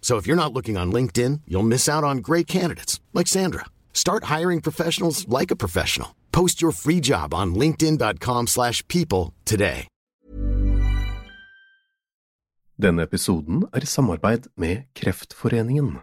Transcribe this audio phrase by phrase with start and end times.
[0.00, 3.66] So if you're not looking on LinkedIn, you'll miss out on great candidates like Sandra.
[3.92, 6.14] Start hiring professionals like a professional.
[6.32, 9.86] Post your free job on linkedin.com/people people today.
[12.78, 15.96] Denne episoden er i samarbeid med Kreftforeningen.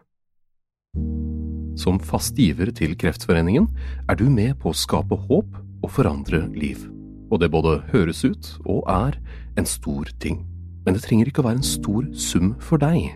[1.79, 3.69] Som fast giver til Kreftforeningen
[4.09, 6.83] er du med på å skape håp og forandre liv.
[7.31, 9.15] Og det både høres ut og er
[9.55, 10.43] en stor ting.
[10.83, 13.15] Men det trenger ikke å være en stor sum for deg.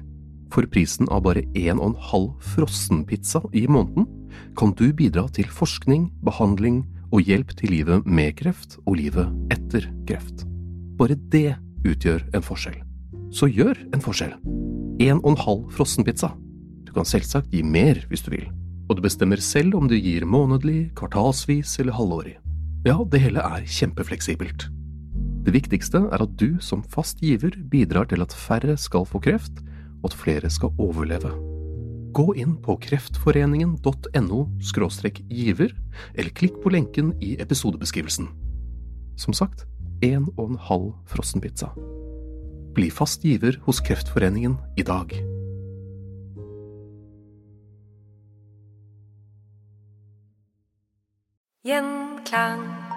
[0.49, 4.07] For prisen av bare en og en halv frossenpizza i måneden
[4.57, 6.83] kan du bidra til forskning, behandling
[7.13, 10.45] og hjelp til livet med kreft og livet etter kreft.
[10.99, 11.55] Bare det
[11.87, 12.79] utgjør en forskjell.
[13.33, 14.33] Så gjør en forskjell.
[15.05, 16.33] En og en halv frossenpizza.
[16.85, 18.49] Du kan selvsagt gi mer hvis du vil,
[18.89, 22.35] og du bestemmer selv om du gir månedlig, kvartalsvis eller halvårig.
[22.87, 24.69] Ja, det hele er kjempefleksibelt.
[25.45, 29.61] Det viktigste er at du som fast giver bidrar til at færre skal få kreft,
[30.01, 31.31] og at flere skal overleve.
[32.15, 34.39] Gå inn på kreftforeningen.no
[35.29, 35.75] giver,
[36.15, 38.31] eller klikk på lenken i episodebeskrivelsen.
[39.19, 39.67] Som sagt,
[40.01, 41.73] en og en halv frossenpizza.
[42.73, 45.13] Bli fast giver hos Kreftforeningen i dag.
[51.65, 52.88] Gjenklang.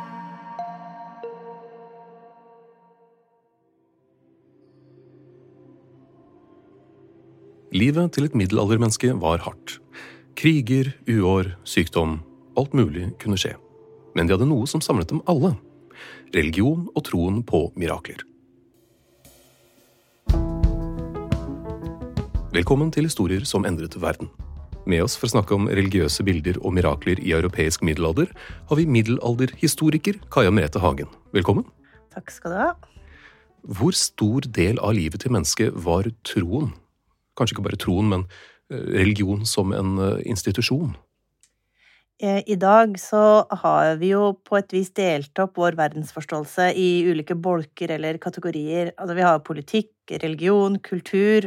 [7.72, 9.78] Livet til et middelaldermenneske var hardt.
[10.36, 12.18] Kriger, uår, sykdom,
[12.60, 13.54] alt mulig kunne skje.
[14.12, 15.54] Men de hadde noe som samlet dem alle.
[16.36, 18.20] Religion og troen på mirakler.
[22.52, 24.28] Velkommen til Historier som endret verden.
[24.84, 28.28] Med oss for å snakke om religiøse bilder og mirakler i europeisk middelalder,
[28.68, 31.08] har vi middelalderhistoriker Kaja Merete Hagen.
[31.32, 31.64] Velkommen.
[32.12, 32.70] Takk skal du ha.
[33.64, 36.74] Hvor stor del av livet til mennesket var troen?
[37.38, 38.26] Kanskje ikke bare troen, men
[38.70, 40.92] eh, religion som en eh, institusjon?
[42.22, 43.22] Eh, I dag så
[43.62, 48.92] har vi jo på et vis delt opp vår verdensforståelse i ulike bolker eller kategorier.
[48.98, 49.92] Altså vi har politikk,
[50.22, 51.46] religion, kultur,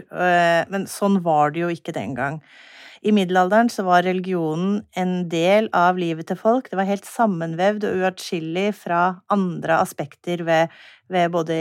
[0.72, 2.40] men sånn var det jo ikke den gang.
[3.06, 6.72] I middelalderen så var religionen en del av livet til folk.
[6.72, 10.74] Det var helt sammenvevd og uatskillig fra andre aspekter ved,
[11.14, 11.60] ved både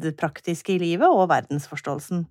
[0.00, 2.24] det praktiske i livet og verdensforståelsen.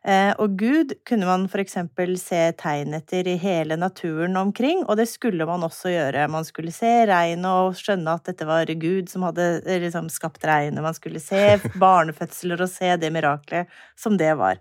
[0.00, 4.96] Eh, og Gud kunne man for eksempel se tegn etter i hele naturen omkring, og
[4.96, 6.24] det skulle man også gjøre.
[6.32, 10.46] Man skulle se regnet og skjønne at dette var Gud som hadde eh, liksom skapt
[10.48, 10.80] regnet.
[10.84, 13.68] Man skulle se barnefødsler og se det miraklet
[14.00, 14.60] som det var.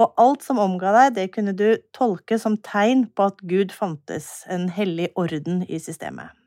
[0.00, 4.42] Og alt som omga deg, det kunne du tolke som tegn på at Gud fantes,
[4.50, 6.41] en hellig orden i systemet.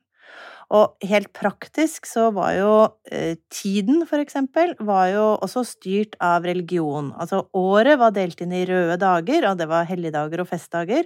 [0.74, 2.72] Og helt praktisk så var jo
[3.12, 7.12] eh, tiden, for eksempel, var jo også styrt av religion.
[7.22, 11.06] Altså året var delt inn i røde dager, og det var helligdager og festdager.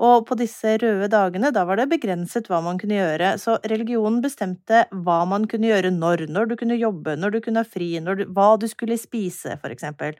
[0.00, 3.34] Og på disse røde dagene, da var det begrenset hva man kunne gjøre.
[3.40, 6.26] Så religionen bestemte hva man kunne gjøre når.
[6.32, 9.74] Når du kunne jobbe, når du kunne ha fri, du, hva du skulle spise, for
[9.74, 10.16] eksempel.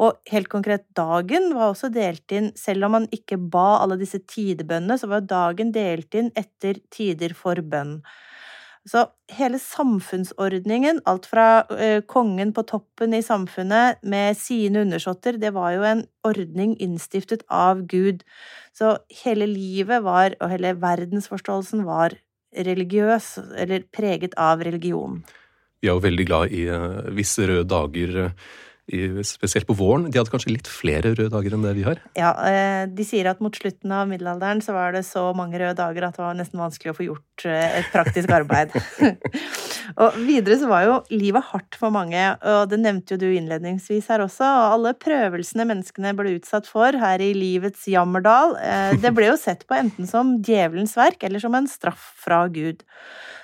[0.00, 4.22] Og helt konkret, dagen var også delt inn, selv om man ikke ba alle disse
[4.24, 7.98] tidebønnene, så var dagen delt inn etter tider for bønn.
[8.88, 15.52] Så hele samfunnsordningen, alt fra eh, kongen på toppen i samfunnet med sine undersåtter, det
[15.54, 18.24] var jo en ordning innstiftet av Gud.
[18.74, 22.16] Så hele livet var, og hele verdensforståelsen var
[22.52, 25.22] religiøs, eller preget av religion.
[25.82, 28.34] Vi er jo veldig glad i uh, visse røde dager.
[29.22, 30.08] Spesielt på våren.
[30.10, 32.00] De hadde kanskje litt flere røde dager enn det vi har?
[32.18, 35.78] Ja, eh, de sier at mot slutten av middelalderen så var det så mange røde
[35.78, 38.74] dager at det var nesten vanskelig å få gjort eh, et praktisk arbeid.
[39.96, 44.10] Og videre så var jo livet hardt for mange, og det nevnte jo du innledningsvis
[44.12, 44.46] her også.
[44.46, 49.40] Og alle prøvelsene menneskene ble utsatt for her i livets jammerdal, eh, det ble jo
[49.40, 52.84] sett på enten som djevelens verk eller som en straff fra Gud.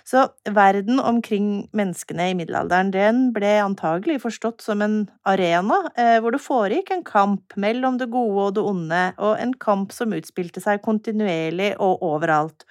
[0.08, 0.22] Så
[0.56, 6.40] verden omkring menneskene i middelalderen, den ble antagelig forstått som en arena eh, hvor det
[6.40, 10.80] foregikk en kamp mellom det gode og det onde, og en kamp som utspilte seg
[10.86, 12.64] kontinuerlig og overalt.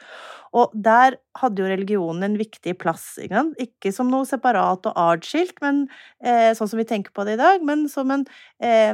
[0.57, 3.03] Og der hadde jo religionen en viktig plass.
[3.21, 5.83] Ikke, ikke som noe separat og artskilt, men
[6.23, 8.25] eh, sånn som vi tenker på det i dag, men som en,
[8.63, 8.93] eh,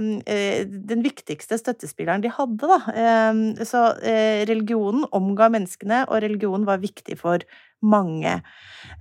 [0.68, 2.80] den viktigste støttespilleren de hadde, da.
[2.92, 3.86] Eh, så
[4.50, 7.46] religionen omga menneskene, og religionen var viktig for
[7.84, 8.40] mange.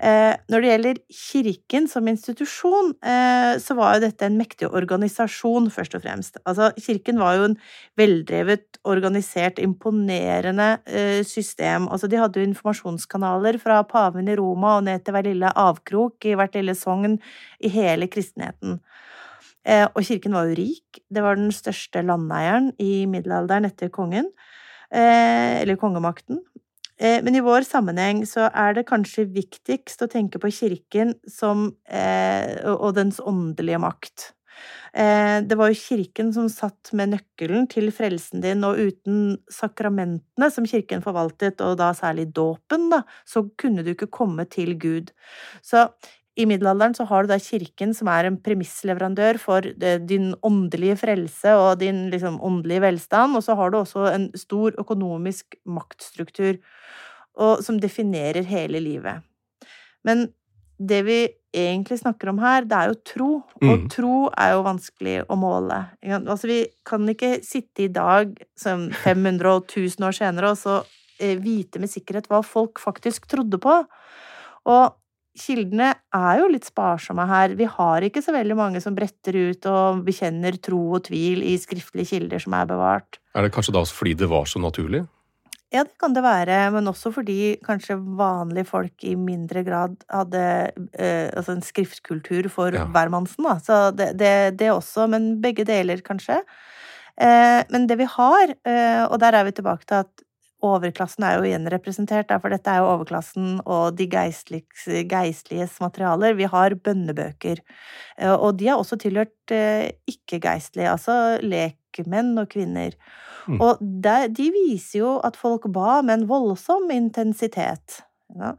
[0.03, 5.69] Eh, når det gjelder Kirken som institusjon, eh, så var jo dette en mektig organisasjon,
[5.71, 6.39] først og fremst.
[6.49, 7.59] Altså, Kirken var jo en
[7.99, 11.87] veldrevet, organisert, imponerende eh, system.
[11.89, 16.27] Altså, de hadde jo informasjonskanaler fra paven i Roma og ned til hver lille avkrok
[16.27, 17.21] i hvert lille sogn
[17.63, 18.81] i hele kristenheten.
[19.63, 20.99] Og kirken var jo rik.
[21.07, 24.27] Det var den største landeieren i middelalderen etter kongen.
[24.91, 26.41] Eller kongemakten.
[26.99, 31.71] Eh, men i vår sammenheng så er det kanskje viktigst å tenke på kirken som
[31.89, 34.33] eh, og dens åndelige makt.
[34.93, 40.51] Eh, det var jo kirken som satt med nøkkelen til frelsen din, og uten sakramentene
[40.53, 45.15] som kirken forvaltet, og da særlig dåpen, da, så kunne du ikke komme til Gud.
[45.65, 45.89] Så
[46.37, 49.67] i middelalderen så har du da kirken som er en premissleverandør for
[50.09, 54.73] din åndelige frelse og din liksom åndelige velstand, og så har du også en stor
[54.81, 56.57] økonomisk maktstruktur
[57.41, 59.23] og som definerer hele livet.
[60.05, 60.29] Men
[60.83, 61.19] det vi
[61.53, 63.31] egentlig snakker om her, det er jo tro,
[63.61, 63.85] og mm.
[63.93, 65.83] tro er jo vanskelig å måle.
[66.23, 66.59] Altså, vi
[66.89, 70.81] kan ikke sitte i dag, som 500 og 1000 år senere, og så
[71.21, 73.77] eh, vite med sikkerhet hva folk faktisk trodde på.
[74.73, 74.85] Og
[75.39, 77.55] kildene er jo litt sparsomme her.
[77.59, 81.57] Vi har ikke så veldig mange som bretter ut og bekjenner tro og tvil i
[81.61, 83.21] skriftlige kilder som er bevart.
[83.37, 85.05] Er det kanskje da også fordi det var så naturlig?
[85.73, 90.43] Ja, det kan det være, men også fordi kanskje vanlige folk i mindre grad hadde
[90.93, 92.85] eh, altså en skriftkultur for ja.
[92.93, 93.55] hvermannsen, da.
[93.63, 96.43] Så det, det, det, også, men begge deler, kanskje.
[97.17, 100.27] Eh, men det vi har, eh, og der er vi tilbake til at
[100.63, 106.37] overklassen er jo igjen representert, for dette er jo overklassen og de geistliges materialer.
[106.39, 107.65] Vi har bønnebøker,
[108.19, 111.41] eh, og de har også tilhørt eh, ikke-geistlige, altså
[111.93, 112.93] lekmenn og -kvinner.
[113.49, 113.61] Mm.
[113.61, 118.03] Og de viser jo at folk ba med en voldsom intensitet.
[118.39, 118.53] Ja.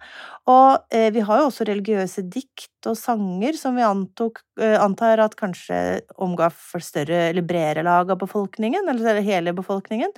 [0.50, 5.24] Og eh, vi har jo også religiøse dikt og sanger som vi antok, eh, antar
[5.24, 10.14] at kanskje omga for større eller bredere lag av befolkningen, eller hele befolkningen.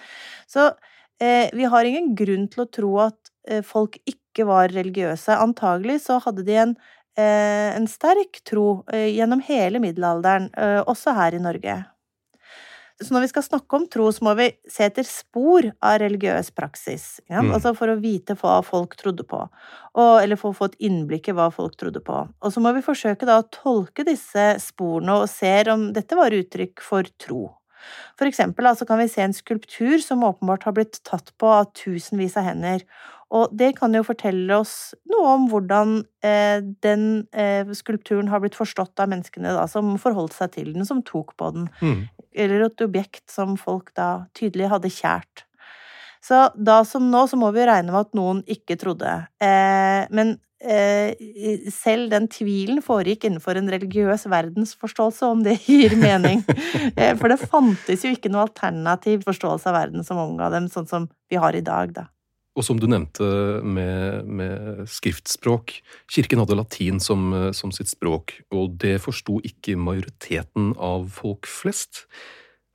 [0.52, 0.74] Så
[1.22, 5.40] eh, vi har ingen grunn til å tro at eh, folk ikke var religiøse.
[5.40, 6.76] Antagelig så hadde de en,
[7.16, 10.52] eh, en sterk tro eh, gjennom hele middelalderen,
[10.84, 11.84] også her i Norge.
[13.04, 16.54] Så når vi skal snakke om tro, så må vi se etter spor av religiøs
[16.56, 17.20] praksis.
[17.28, 17.42] Ja?
[17.44, 17.52] Mm.
[17.58, 21.28] Altså for å vite hva folk trodde på, og, eller for å få et innblikk
[21.28, 22.22] i hva folk trodde på.
[22.40, 26.36] Og så må vi forsøke da å tolke disse sporene og se om dette var
[26.36, 27.50] uttrykk for tro.
[28.20, 31.70] For eksempel altså, kan vi se en skulptur som åpenbart har blitt tatt på av
[31.78, 32.86] tusenvis av hender,
[33.34, 38.58] og det kan jo fortelle oss noe om hvordan eh, den eh, skulpturen har blitt
[38.58, 42.06] forstått av menneskene da, som forholdt seg til den, som tok på den, mm.
[42.46, 45.46] eller et objekt som folk da tydelig hadde kjært.
[46.26, 49.12] Så da som nå så må vi regne med at noen ikke trodde.
[49.42, 56.44] Eh, men selv den tvilen foregikk innenfor en religiøs verdensforståelse, om det gir mening.
[56.96, 60.90] Eh, for det fantes jo ikke noe alternativ forståelse av verden som omga dem, sånn
[60.90, 62.08] som vi har i dag, da.
[62.56, 63.26] Og som du nevnte
[63.68, 65.74] med, med skriftspråk,
[66.08, 72.06] kirken hadde latin som, som sitt språk, og det forsto ikke majoriteten av folk flest.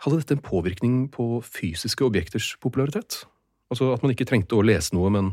[0.05, 3.23] Hadde dette en påvirkning på fysiske objekters popularitet?
[3.73, 5.33] Altså at man ikke trengte å lese noe, men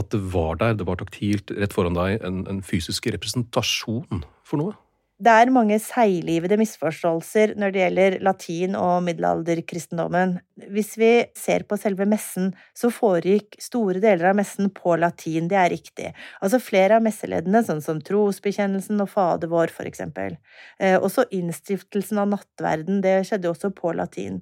[0.00, 4.60] at det var der, det var taktilt rett foran deg, en, en fysisk representasjon for
[4.60, 4.76] noe?
[5.20, 10.38] Det er mange seiglivede misforståelser når det gjelder latin og middelalderkristendommen.
[10.72, 15.58] Hvis vi ser på selve messen, så foregikk store deler av messen på latin, det
[15.60, 16.14] er riktig.
[16.40, 20.38] Altså flere av messeleddene, sånn som trosbekjennelsen og Fader vår, for eksempel.
[20.80, 24.40] Eh, også innstiftelsen av nattverden, det skjedde også på latin.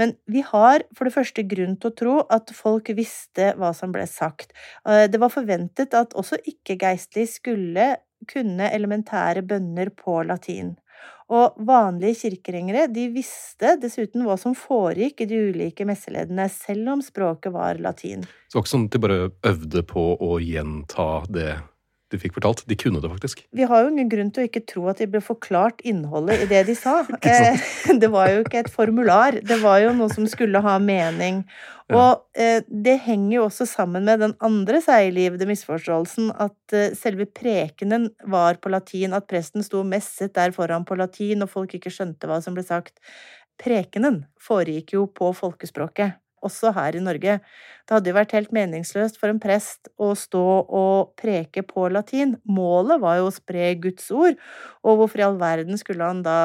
[0.00, 3.92] Men vi har for det første grunn til å tro at folk visste hva som
[3.92, 4.56] ble sagt.
[4.88, 7.92] Eh, det var forventet at også ikke-geistlige skulle
[8.30, 10.74] kunne elementære bønner på latin.
[11.26, 17.02] Og vanlige kirkegjengere de visste dessuten hva som foregikk i de ulike messeleddene, selv om
[17.02, 18.22] språket var latin.
[18.46, 19.18] Så det var ikke sånn at de bare
[19.50, 21.50] øvde på å gjenta det
[22.16, 22.64] de fikk fortalt.
[22.68, 23.44] De kunne det faktisk.
[23.56, 26.50] Vi har jo ingen grunn til å ikke tro at de ble forklart innholdet i
[26.50, 26.98] det de sa.
[27.26, 27.58] Eh,
[28.02, 31.40] det var jo ikke et formular, det var jo noe som skulle ha mening.
[31.94, 37.26] Og eh, det henger jo også sammen med den andre seiglivede misforståelsen at eh, selve
[37.26, 41.92] prekenen var på latin, at presten sto messet der foran på latin, og folk ikke
[41.94, 42.98] skjønte hva som ble sagt.
[43.62, 47.38] Prekenen foregikk jo på folkespråket også her i Norge.
[47.86, 52.36] Det hadde jo vært helt meningsløst for en prest å stå og preke på latin.
[52.44, 54.36] Målet var jo å spre Guds ord,
[54.84, 56.38] og hvorfor i all verden skulle han da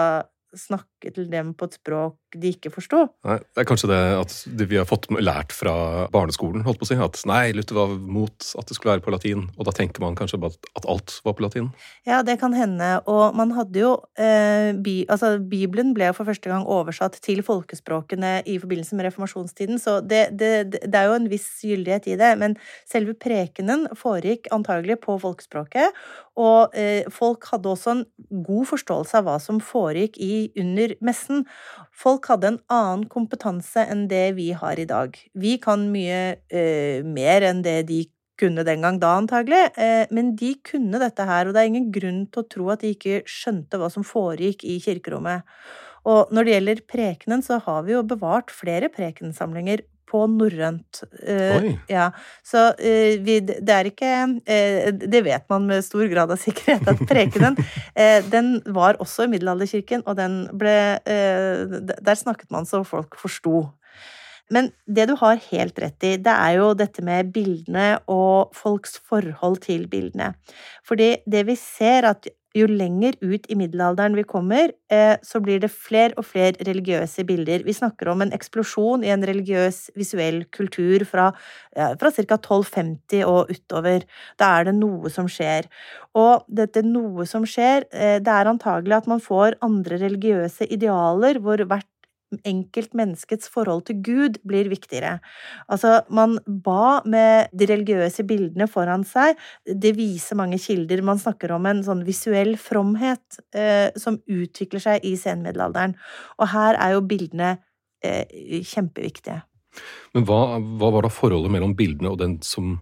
[0.58, 3.04] snakke til dem på et språk de ikke forsto.
[3.28, 4.36] Nei, det er kanskje det at
[4.72, 8.48] vi har fått lært fra barneskolen, holdt på å si, at nei, Luther var mot
[8.60, 11.36] at det skulle være på latin, og da tenker man kanskje bare at alt var
[11.38, 11.72] på latin?
[12.08, 16.30] Ja, det kan hende, og man hadde jo eh, bi, Altså, Bibelen ble jo for
[16.30, 21.18] første gang oversatt til folkespråkene i forbindelse med reformasjonstiden, så det, det, det er jo
[21.18, 22.58] en viss gyldighet i det, men
[22.90, 25.98] selve prekenen foregikk antagelig på folkespråket,
[26.40, 28.04] og eh, folk hadde også en
[28.46, 31.44] god forståelse av hva som foregikk i under messen.
[32.02, 35.14] Folk hadde en annen kompetanse enn det vi har i dag.
[35.38, 38.02] Vi kan mye eh, mer enn det de
[38.42, 41.92] kunne den gang da, antagelig, eh, men de kunne dette her, og det er ingen
[41.94, 45.46] grunn til å tro at de ikke skjønte hva som foregikk i kirkerommet.
[46.10, 51.04] Og når det gjelder prekenen, så har vi jo bevart flere prekensamlinger på norrønt.
[51.24, 52.10] Uh, Ja,
[52.46, 56.88] så uh, vi, det er ikke uh, Det vet man med stor grad av sikkerhet,
[56.88, 57.58] at prekenen
[58.34, 63.70] den var også i middelalderkirken, og den ble Der snakket man så folk forsto.
[64.52, 68.98] Men det du har helt rett i, det er jo dette med bildene og folks
[69.08, 70.34] forhold til bildene.
[70.88, 72.28] Fordi det vi ser, at
[72.58, 77.24] jo lenger ut i middelalderen vi kommer, eh, så blir det flere og flere religiøse
[77.28, 77.64] bilder.
[77.64, 81.32] Vi snakker om en eksplosjon i en religiøs visuell kultur fra,
[81.72, 82.38] fra ca.
[82.38, 84.04] 1250 og utover.
[84.38, 85.70] Da er det noe som skjer.
[86.18, 91.40] Og dette noe som skjer, eh, det er antagelig at man får andre religiøse idealer
[91.40, 91.88] hvor hvert
[92.48, 95.18] enkeltmenneskets forhold til Gud blir viktigere.
[95.72, 99.40] Altså, man ba med de religiøse bildene foran seg.
[99.66, 101.04] Det viser mange kilder.
[101.06, 105.98] Man snakker om en sånn visuell fromhet eh, som utvikler seg i senmiddelalderen.
[106.40, 107.56] Og her er jo bildene
[108.06, 109.42] eh, kjempeviktige.
[110.16, 112.80] Men hva, hva, var da forholdet mellom bildene og den som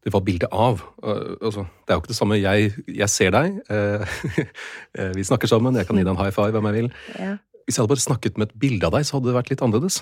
[0.00, 0.80] det var bildet av.
[1.04, 2.38] Uh, altså, det er jo ikke det samme.
[2.40, 4.14] Jeg, jeg ser deg, uh,
[5.18, 6.88] vi snakker sammen, jeg kan gi deg en high five om jeg vil.
[7.18, 7.34] Ja.
[7.66, 9.62] Hvis jeg hadde bare snakket med et bilde av deg, så hadde det vært litt
[9.64, 10.00] annerledes.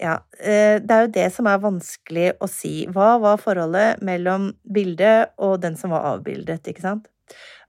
[0.00, 2.74] Ja, eh, det er jo det som er vanskelig å si.
[2.88, 7.10] Hva var forholdet mellom bildet og den som var avbildet, ikke sant?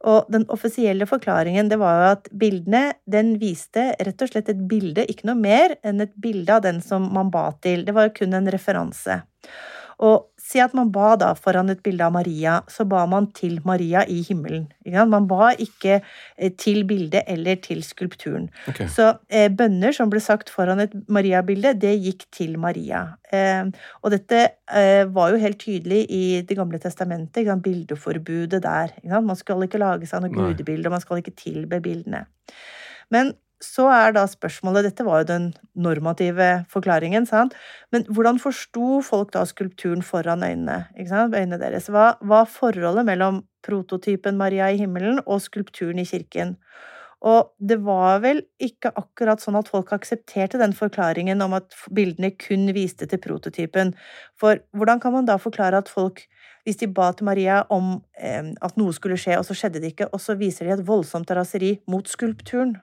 [0.07, 4.63] Og den offisielle forklaringen det var jo at bildene den viste rett og slett et
[4.69, 7.85] bilde, ikke noe mer enn et bilde av den som man ba til.
[7.85, 9.19] Det var jo kun en referanse.
[10.01, 13.59] Og Si at man ba da foran et bilde av Maria, så ba man til
[13.67, 14.65] Maria i himmelen.
[15.07, 18.49] Man ba ikke eh, til bildet eller til skulpturen.
[18.67, 18.89] Okay.
[18.91, 23.03] Så eh, bønner som ble sagt foran et Maria-bilde, det gikk til Maria.
[23.31, 23.69] Eh,
[24.01, 28.97] og dette eh, var jo helt tydelig i Det gamle testamentet, bildeforbudet der.
[29.13, 32.25] Man skal ikke lage seg noe gudebilde, og man skal ikke tilbe bildene.
[33.13, 37.55] Men så er da spørsmålet Dette var jo den normative forklaringen, sant?
[37.93, 41.89] Men hvordan forsto folk da skulpturen foran øynene, øynene deres?
[41.93, 46.57] Hva var forholdet mellom prototypen Maria i himmelen og skulpturen i kirken?
[47.21, 52.31] Og det var vel ikke akkurat sånn at folk aksepterte den forklaringen om at bildene
[52.33, 53.93] kun viste til prototypen.
[54.41, 56.23] For hvordan kan man da forklare at folk,
[56.65, 59.93] hvis de ba til Maria om eh, at noe skulle skje, og så skjedde det
[59.93, 62.79] ikke, og så viser de et voldsomt raseri mot skulpturen?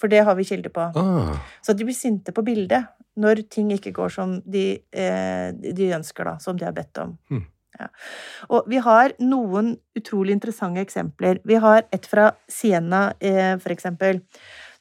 [0.00, 0.90] For det har vi kilder på.
[0.98, 1.34] Ah.
[1.62, 6.26] Så de blir sinte på bildet når ting ikke går som de, eh, de ønsker,
[6.26, 6.38] da.
[6.42, 7.16] Som de har bedt om.
[7.30, 7.44] Hmm.
[7.78, 7.88] Ja.
[8.54, 11.40] Og vi har noen utrolig interessante eksempler.
[11.46, 14.22] Vi har et fra Siena, eh, for eksempel.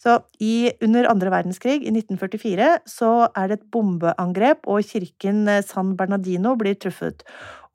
[0.04, 5.64] Så i, under andre verdenskrig, i 1944, så er det et bombeangrep, og kirken eh,
[5.64, 7.24] San Bernardino blir truffet.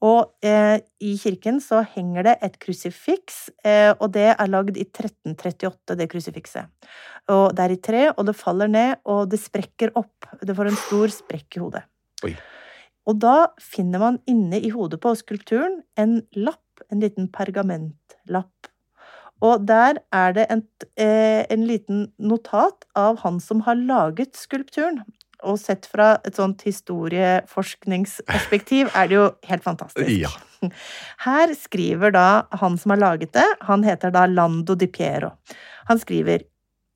[0.05, 4.87] Og eh, i kirken så henger det et krusifiks, eh, og det er lagd i
[4.87, 6.71] 1338, det krusifikset.
[7.35, 10.29] Og det er i tre, og det faller ned, og det sprekker opp.
[10.39, 11.83] Det får en stor sprekk i hodet.
[12.29, 12.37] Oi.
[13.09, 18.71] Og da finner man inne i hodet på skulpturen en lapp, en liten pergamentlapp.
[19.45, 20.63] Og der er det en,
[20.99, 25.05] eh, en liten notat av han som har laget skulpturen.
[25.47, 30.11] Og sett fra et sånt historieforskningsperspektiv er det jo helt fantastisk.
[30.11, 30.29] Ja.
[31.27, 35.31] Her skriver da han som har laget det, han heter da Lando di Piero.
[35.91, 36.39] Han skriver,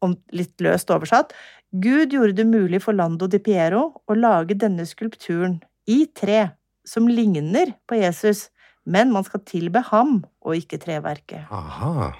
[0.03, 1.33] om litt løst oversatt,
[1.73, 6.49] Gud gjorde det mulig for Lando di Piero å lage denne skulpturen i tre,
[6.85, 8.51] som ligner på Jesus,
[8.85, 11.47] men man skal tilbe ham og ikke treverket.
[11.55, 12.11] Aha.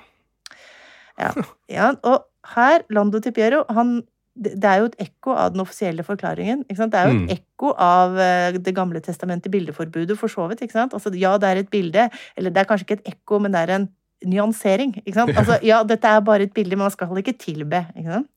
[1.19, 1.33] Ja,
[1.69, 2.25] ja og
[2.55, 4.03] her, Lando Di Piero, han
[4.35, 6.63] det er jo et ekko av den offisielle forklaringen.
[6.69, 7.29] Det er jo et Mm.
[7.35, 10.63] ekko av eh, Det gamle testamentet, bildeforbudet, for så vidt.
[10.75, 13.69] Altså, ja, det er et bilde, eller det er kanskje ikke et ekko, men det
[13.69, 13.89] er en
[14.25, 14.95] nyansering.
[15.37, 17.87] Altså, ja, dette er bare et bilde, men man skal ikke tilbe.
[17.97, 18.29] Ikke sant?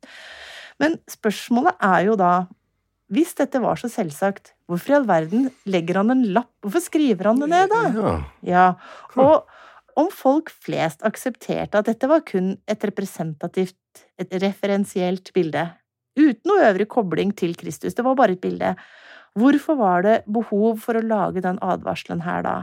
[0.79, 2.47] Men spørsmålet er jo da
[3.07, 6.49] Hvis dette var så selvsagt, hvorfor i all verden legger han en lapp?
[6.65, 7.81] Hvorfor skriver han det ned, da?
[7.93, 8.13] Ja.
[8.41, 8.73] Ja,
[9.15, 9.45] og
[9.95, 13.77] om folk flest aksepterte at dette var kun et representativt,
[14.17, 15.67] et referensielt bilde,
[16.19, 18.75] uten noe øvrig kobling til Kristus, det var bare et bilde,
[19.35, 22.55] hvorfor var det behov for å lage den advarselen her da?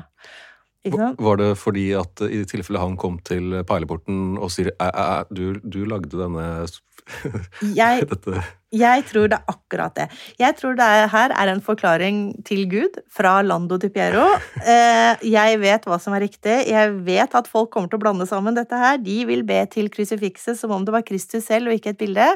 [0.83, 5.21] Var det fordi at i tilfelle han kom til peileporten og sier æ, æ, æ,
[5.31, 6.67] du, du lagde denne
[7.79, 8.03] Jeg,
[8.85, 10.09] jeg tror det er akkurat det.
[10.39, 14.27] Jeg tror det er, her er en forklaring til Gud fra Lando di Piero.
[14.73, 16.55] Eh, jeg vet hva som er riktig.
[16.71, 19.01] Jeg vet at folk kommer til å blande sammen dette her.
[19.03, 22.29] De vil be til krusifikset som om det var Kristus selv og ikke et bilde.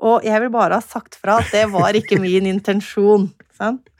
[0.00, 3.28] Og jeg vil bare ha sagt fra at det var ikke min intensjon.
[3.60, 3.90] Sant?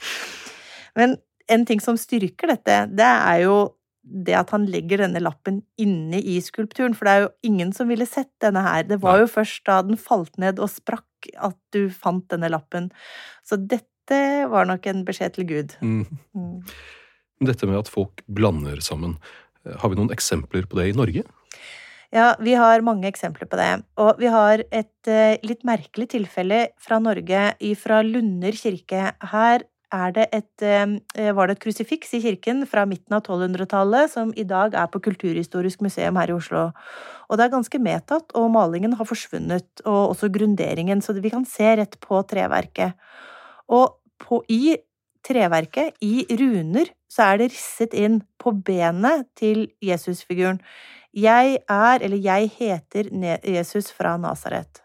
[0.97, 1.19] Men
[1.51, 3.59] en ting som styrker dette, det er jo
[4.11, 7.91] det at han legger denne lappen inne i skulpturen, for det er jo ingen som
[7.91, 8.87] ville sett denne her.
[8.89, 12.89] Det var jo først da den falt ned og sprakk at du fant denne lappen.
[13.47, 15.77] Så dette var nok en beskjed til Gud.
[15.81, 16.07] mm.
[16.35, 16.65] Mm.
[17.41, 19.15] Dette med at folk blander sammen.
[19.65, 21.23] Har vi noen eksempler på det i Norge?
[22.11, 23.85] Ja, vi har mange eksempler på det.
[24.03, 29.13] Og vi har et eh, litt merkelig tilfelle fra Norge, fra Lunder kirke.
[29.31, 29.63] Her
[29.95, 34.35] er det et, eh, var det et krusifiks i kirken fra midten av 1200-tallet, som
[34.35, 36.73] i dag er på Kulturhistorisk museum her i Oslo.
[37.31, 41.47] Og det er ganske medtatt, og malingen har forsvunnet, og også grunderingen, så vi kan
[41.47, 42.99] se rett på treverket.
[43.71, 44.77] Og på, i
[45.23, 50.59] treverket, i runer, så er det risset inn på benet til Jesusfiguren.
[51.17, 53.11] Jeg er, eller jeg heter
[53.45, 54.83] Jesus fra Nasaret.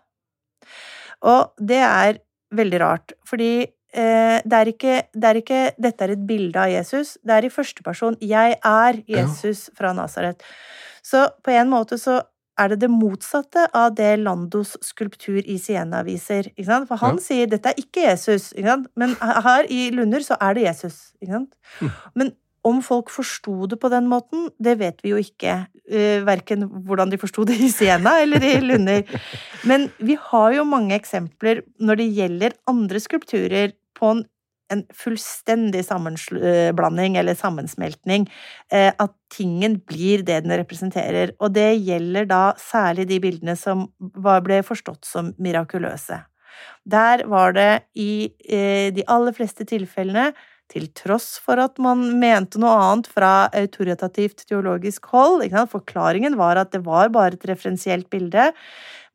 [1.25, 2.19] Og det er
[2.55, 3.51] veldig rart, fordi
[3.93, 7.17] eh, det, er ikke, det er ikke Dette er et bilde av Jesus.
[7.23, 8.17] Det er i første person.
[8.21, 10.41] Jeg er Jesus fra Nasaret.
[11.05, 12.21] Så på en måte så
[12.57, 16.47] er det det motsatte av det Landos skulptur i Siena viser.
[16.87, 17.21] For han Ja.
[17.21, 18.53] sier dette er ikke Jesus,
[18.95, 21.13] men her i Lunder så er det Jesus.
[21.27, 21.51] Sant?
[22.15, 22.31] Men
[22.65, 25.65] om folk forsto det på den måten, det vet vi jo ikke.
[25.85, 29.03] Uh, verken hvordan de forsto det i Siena eller i Lunder.
[29.69, 34.23] Men vi har jo mange eksempler når det gjelder andre skulpturer på en,
[34.73, 38.25] en fullstendig sammenblanding eller sammensmeltning.
[38.71, 41.35] eh, at tingen blir det den representerer.
[41.39, 46.23] Og det gjelder da særlig de bildene som ble forstått som mirakuløse.
[46.85, 50.33] Der var det i eh, de aller fleste tilfellene
[50.71, 55.45] til tross for at man mente noe annet fra autoritativt teologisk hold.
[55.71, 58.51] Forklaringen var at det var bare et referensielt bilde,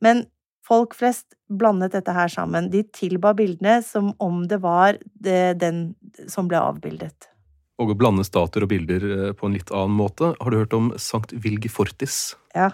[0.03, 0.25] men
[0.67, 2.69] folk flest blandet dette her sammen.
[2.71, 5.91] De tilba bildene som om det var det, den
[6.31, 7.30] som ble avbildet.
[7.79, 10.33] Og å blande statuer og bilder eh, på en litt annen måte.
[10.37, 12.35] Har du hørt om Sankt Vilgefortis?
[12.53, 12.73] Ja.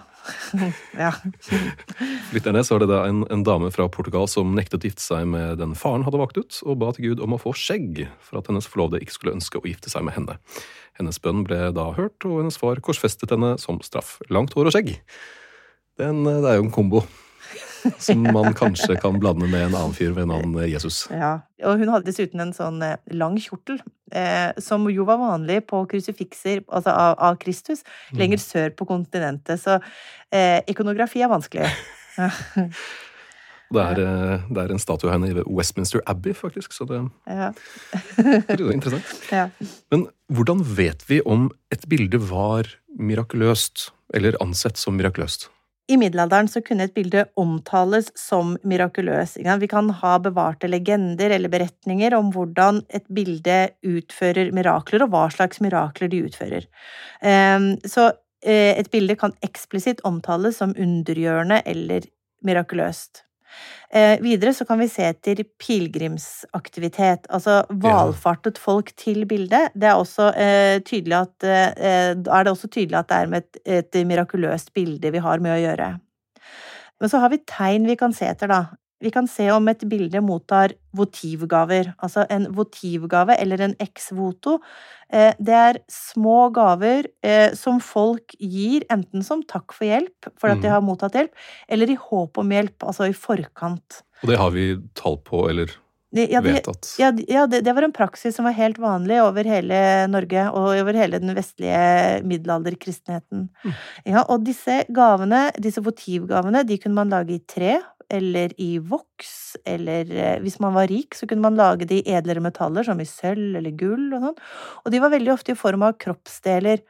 [0.98, 1.12] ja.
[2.34, 5.28] Lytterne, så er det da en, en dame fra Portugal som nektet å gifte seg
[5.30, 8.40] med den faren hadde valgt ut, og ba til Gud om å få skjegg for
[8.40, 10.36] at hennes forlovede ikke skulle ønske å gifte seg med henne.
[10.98, 14.16] Hennes bønn ble da hørt, og hennes far korsfestet henne som straff.
[14.34, 14.96] Langt hår og skjegg.
[15.98, 17.06] Den, det er jo en kombo
[17.98, 21.04] som man kanskje kan blande med en annen fyr ved navn Jesus.
[21.14, 23.80] Ja, og hun hadde dessuten en sånn eh, lang kjortel,
[24.12, 27.84] eh, som jo var vanlig på krusifikser altså av, av Kristus,
[28.16, 29.60] lenger sør på kontinentet.
[29.62, 29.78] Så
[30.32, 31.68] eh, ikonografi er vanskelig.
[33.68, 37.02] Det er, eh, det er en statue av henne i Westminster Abbey, faktisk, så det
[37.28, 37.50] Ja.
[38.48, 39.10] er interessant.
[39.30, 39.50] ja.
[39.92, 45.50] Men hvordan vet vi om et bilde var mirakuløst, eller ansett som mirakuløst?
[45.88, 49.38] I middelalderen så kunne et bilde omtales som mirakuløs.
[49.40, 55.24] Vi kan ha bevarte legender eller beretninger om hvordan et bilde utfører mirakler, og hva
[55.32, 56.68] slags mirakler de utfører.
[57.22, 58.10] Ehm, Så
[58.44, 62.04] eh, et bilde kan eksplisitt omtales som undergjørende eller
[62.44, 63.24] mirakuløst.
[63.90, 69.72] Eh, videre så kan vi se etter pilegrimsaktivitet, altså valfartet folk til bildet.
[69.74, 73.46] Det er også eh, tydelig at eh, er det også tydelig at det er med
[73.46, 75.88] et, et mirakuløst bilde vi har med å gjøre.
[76.98, 78.62] Men så har vi tegn vi kan se etter, da.
[79.00, 81.92] Vi kan se om et bilde mottar votivgaver.
[82.02, 84.58] Altså en votivgave, eller en ex voto.
[85.12, 90.50] Eh, det er små gaver eh, som folk gir enten som takk for hjelp, for
[90.50, 90.72] at de Mhm.
[90.74, 91.30] har mottatt hjelp,
[91.68, 94.02] eller i håp om hjelp, altså i forkant.
[94.22, 95.70] Og det har vi tall på, eller
[96.10, 96.64] Ja, det,
[96.98, 100.70] ja, ja det, det var en praksis som var helt vanlig over hele Norge og
[100.80, 103.48] over hele den vestlige middelalderkristenheten.
[103.62, 103.74] Mm.
[104.06, 107.76] Ja, og disse gavene, disse votivgavene, de kunne man lage i tre
[108.08, 112.14] eller i voks, eller eh, hvis man var rik, så kunne man lage det i
[112.16, 114.38] edlere metaller, som i sølv eller gull og sånn.
[114.84, 116.80] Og de var veldig ofte i form av kroppsdeler.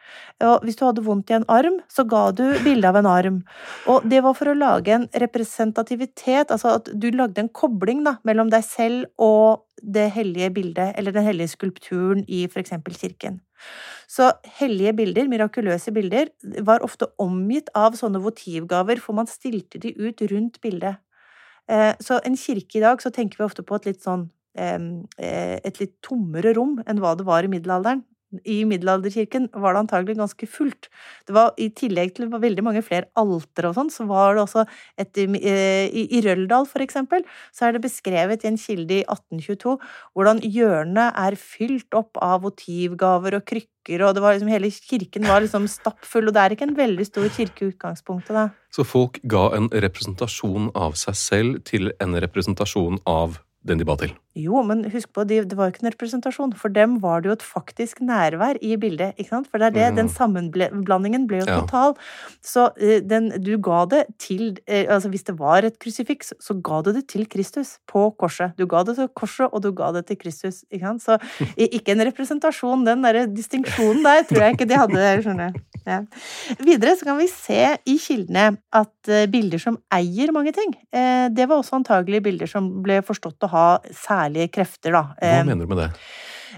[0.46, 3.40] Og hvis du hadde vondt i en arm, så ga du bilde av en arm.
[3.90, 8.18] Og det var for å lage en representativitet, altså at du lagde en kobling da,
[8.28, 13.42] mellom deg selv og det hellige bildet, eller den hellige skulpturen i for eksempel kirken.
[14.08, 16.30] Så hellige bilder, mirakuløse bilder,
[16.64, 21.02] var ofte omgitt av sånne votivgaver, for man stilte de ut rundt bildet.
[21.68, 24.28] Eh, Så en kirke i dag, så tenker vi ofte på et litt sånn
[24.58, 24.78] eh,
[25.64, 28.04] et litt tommere rom enn hva det var i middelalderen.
[28.44, 30.90] I middelalderkirken var det antagelig ganske fullt.
[31.26, 34.66] Det var I tillegg til veldig mange flere alter og sånn, så var det også
[35.00, 37.24] et eh, I, i Røldal, for eksempel,
[37.56, 39.78] så er det beskrevet i en kilde i 1822
[40.12, 45.28] hvordan hjørnet er fylt opp av votivgaver og krykker, og det var liksom, hele kirken
[45.28, 48.48] var liksom stappfull, og det er ikke en veldig stor kirke i utgangspunktet, da.
[48.74, 53.96] Så folk ga en representasjon av seg selv til en representasjon av den de ba
[54.00, 54.12] til.
[54.38, 56.52] Jo, men husk på, det var jo ikke en representasjon.
[56.58, 59.16] For dem var det jo et faktisk nærvær i bildet.
[59.18, 59.48] ikke sant?
[59.50, 59.96] For det er det, Mm.
[59.96, 61.60] den sammenblandingen ble jo Ja.
[61.60, 61.96] total.
[62.42, 66.54] Så eh, den, du ga det til eh, Altså hvis det var et krusifiks, så
[66.62, 68.54] ga du det til Kristus på korset.
[68.56, 70.64] Du ga det til korset, og du ga det til Kristus.
[70.70, 71.02] ikke sant?
[71.02, 71.18] Så
[71.58, 72.84] ikke en representasjon.
[72.86, 75.62] Den derre distinksjonen der tror jeg ikke de hadde, skjønner jeg.
[75.86, 76.00] Ja.
[76.60, 81.48] Videre så kan vi se i kildene at eh, bilder som eier mange ting, det
[81.48, 83.66] var også antagelig bilder som ble forstått å ha
[84.28, 85.02] særlige krefter, da.
[85.20, 85.90] Hva mener du med det?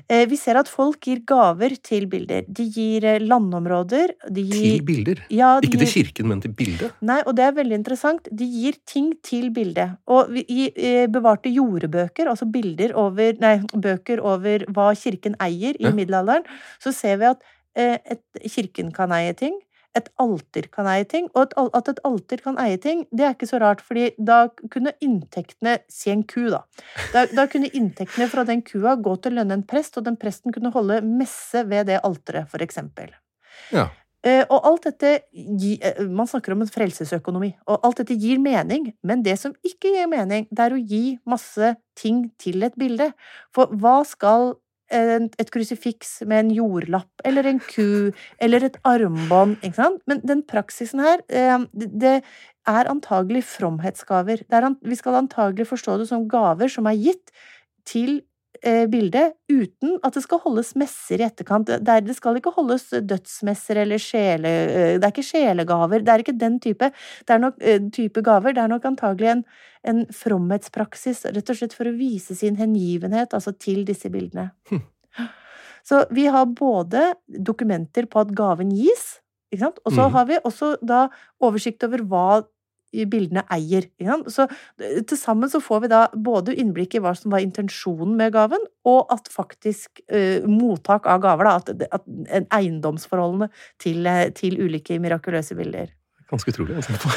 [0.09, 2.45] eh, Vi ser at folk gir gaver til bilder.
[2.49, 5.23] De gir eh, landområder, de gir Til bilder?
[5.31, 6.93] ja, de Ikke til kirken, men til bildet?
[7.03, 8.29] Nei, og det er veldig interessant.
[8.33, 9.97] De gir ting til bildet.
[10.07, 15.75] Og vi i eh, bevarte jordebøker, altså bilder over Nei, bøker over hva kirken eier
[15.79, 15.91] i Ja.
[15.93, 16.45] middelalderen,
[16.83, 17.43] så ser vi at
[17.77, 19.55] et, kirken kan eie ting.
[19.99, 23.49] Et alter kan eie ting, og at et alter kan eie ting, det er ikke
[23.51, 26.63] så rart, fordi da kunne inntektene Si en ku, da.
[27.15, 30.19] Da, da kunne inntektene fra den kua gå til å lønne en prest, og den
[30.21, 33.11] presten kunne holde messe ved det alteret, for eksempel.
[33.75, 33.89] Ja.
[34.23, 38.93] Eh, Og alt dette eh, Man snakker om en frelsesøkonomi, og alt dette gir mening,
[39.03, 43.11] men det som ikke gir mening, det er å gi masse ting til et bilde.
[43.57, 44.55] For hva skal
[44.91, 48.11] et krusifiks med en jordlapp, eller en ku,
[48.43, 50.03] eller et armbånd, ikke sant?
[50.11, 52.21] Men den praksisen her, eh, det
[52.69, 54.45] er antagelig fromhetsgaver.
[54.51, 57.33] Er, vi skal antagelig forstå det som gaver som er gitt
[57.89, 58.21] til
[58.91, 61.71] bildet uten at det skal holdes messer i etterkant.
[61.71, 64.51] Det, er, det skal ikke holdes dødsmesser eller sjele...
[64.51, 66.05] eh, Det er ikke sjelegaver.
[66.05, 66.91] Det er ikke den type.
[67.25, 68.57] Det er nok eh, type gaver.
[68.57, 69.43] Det er nok antagelig en,
[69.95, 74.51] en fromhetspraksis, rett og slett for å vise sin hengivenhet altså til disse bildene.
[75.87, 79.79] Så vi har både dokumenter på at gaven gis, ikke sant?
[79.85, 80.13] og så mm.
[80.15, 80.99] har vi også da
[81.43, 82.27] oversikt over hva
[82.91, 83.87] bildene eier.
[84.31, 84.47] Så
[84.81, 88.35] eh, til sammen så får vi da både innblikk i hva som var intensjonen med
[88.35, 93.51] gaven, og at faktisk uh, mottak av gaver, da, at, at en eiendomsforholdene
[93.83, 95.93] til, eh, til ulike mirakuløse bilder.
[96.31, 97.17] Ganske utrolig å tenke på.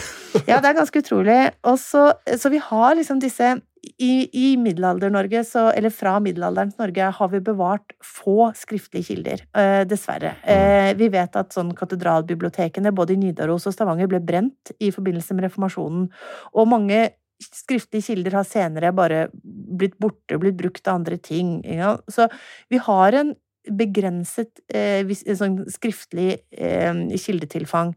[0.49, 1.37] Ja, det er ganske utrolig.
[1.69, 2.07] Og så,
[2.39, 5.41] så vi har liksom disse I, i middelalder-Norge,
[5.75, 9.43] eller fra middelalderens Norge, har vi bevart få skriftlige kilder.
[9.59, 10.35] eh, dessverre.
[10.43, 15.35] Eh, vi vet at sånn katedralbibliotekene både i Nidaros og Stavanger ble brent i forbindelse
[15.35, 16.07] med reformasjonen.
[16.53, 17.09] Og mange
[17.43, 21.57] skriftlige kilder har senere bare blitt borte, blitt brukt av andre ting.
[21.67, 21.97] Ja.
[22.07, 22.29] Så
[22.71, 27.93] vi har en begrenset eh, sånn skriftlig eh, kildetilfang.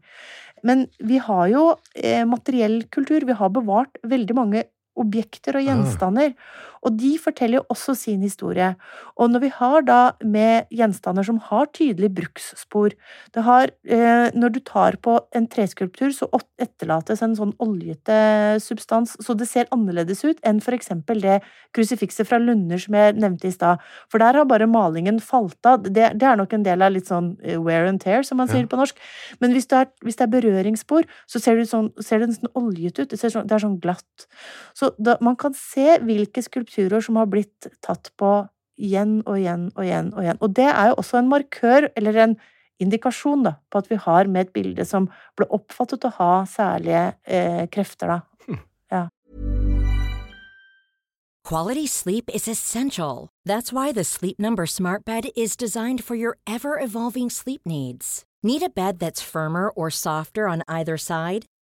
[0.67, 1.63] Men vi har jo
[1.95, 3.25] eh, materiell kultur.
[3.27, 4.63] Vi har bevart veldig mange
[4.97, 5.63] objekter og
[6.27, 6.33] Ah.
[6.85, 8.75] Og de forteller jo også sin historie.
[9.17, 12.93] Og når vi har da med gjenstander som har tydelig bruksspor
[13.33, 16.27] det har, eh, Når du tar på en treskulptur, så
[16.59, 21.41] etterlates en sånn oljete substans, så det ser annerledes ut enn for eksempel det
[21.73, 23.79] krusifikset fra Lunder som jeg nevnte i stad.
[24.11, 25.83] For der har bare malingen falt av.
[25.83, 28.47] Det, det er nok en del av litt sånn eh, wear and tear, som man
[28.47, 28.53] Ja.
[28.53, 28.95] sier på norsk.
[29.41, 32.49] Men hvis det er, hvis det er berøringsspor, så ser det, sånn, ser det nesten
[32.55, 33.09] oljet ut.
[33.09, 34.27] Det, ser sånn, det er sånn glatt.
[34.73, 39.71] Så da, man kan se hvilke skulpturer som har blitt tatt på igjen og igjen
[39.75, 40.39] og igjen og igjen.
[40.41, 42.37] Og det er jo også en markør, eller en
[42.79, 47.13] indikasjon, da, på at vi har med et bilde som ble oppfattet å ha særlige
[47.25, 48.21] eh, krefter, da.
[51.47, 53.29] Quality sleep is essential.
[53.45, 58.25] That's why the Sleep Number Smart Bed is designed for your ever evolving sleep needs.
[58.43, 61.45] Need a bed that's firmer or softer on either side?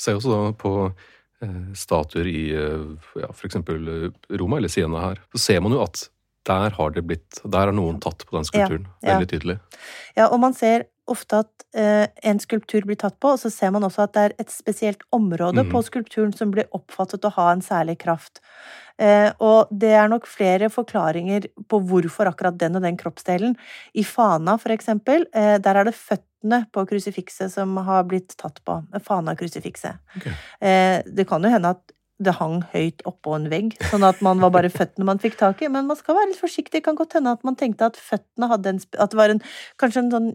[0.00, 2.84] Se også da på eh, statuer i eh,
[3.18, 3.58] ja, f.eks.
[4.38, 5.22] Roma eller Siena her.
[5.34, 6.06] Så ser man jo at
[6.48, 8.86] der har det blitt Der har noen tatt på den skulpturen.
[9.02, 9.16] Ja, ja.
[9.16, 9.58] Veldig tydelig.
[10.16, 13.72] Ja, og man ser ofte at eh, en skulptur blir tatt på, og så ser
[13.74, 15.72] man også at det er et spesielt område mm.
[15.72, 18.42] på skulpturen som blir oppfattet å ha en særlig kraft.
[18.98, 23.54] Eh, og det er nok flere forklaringer på hvorfor akkurat den og den kroppsdelen.
[23.94, 28.58] I Fana, for eksempel, eh, der er det føttene på krusifikset som har blitt tatt
[28.66, 28.80] på.
[29.06, 30.02] Fana-krusifikset.
[30.18, 30.34] Okay.
[30.60, 34.40] Eh, det kan jo hende at det hang høyt oppå en vegg, sånn at man
[34.42, 35.70] var bare føttene man fikk tak i.
[35.70, 36.80] Men man skal være litt forsiktig.
[36.80, 39.42] Det kan godt hende at man tenkte at føttene hadde en At det var en,
[39.78, 40.30] kanskje en sånn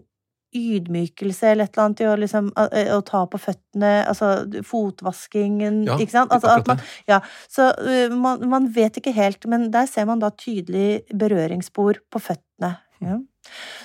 [0.54, 5.82] ydmykelse eller et eller annet i å liksom å, å ta på føttene, altså fotvaskingen,
[5.88, 6.34] Ja, ikke sant?
[6.34, 10.32] Altså, man, ja, så uh, man, man vet ikke helt, men der ser man da
[10.34, 12.76] tydelig berøringsspor på føttene.
[13.04, 13.18] Ja.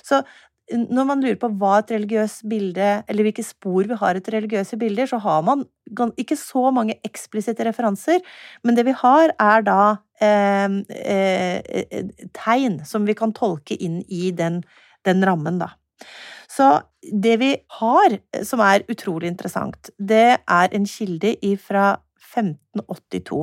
[0.05, 0.21] Så
[0.69, 4.77] når man lurer på hva et religiøst bilde, eller hvilke spor vi har etter religiøse
[4.79, 5.65] bilder, så har man
[6.19, 8.21] ikke så mange eksplisitte referanser,
[8.63, 9.81] men det vi har er da
[10.21, 14.61] eh, eh, eh, tegn som vi kan tolke inn i den,
[15.07, 15.73] den rammen, da.
[16.59, 16.67] Så
[17.23, 21.93] det vi har, eh, som er utrolig interessant, det er en kilde ifra
[22.77, 23.39] 1582.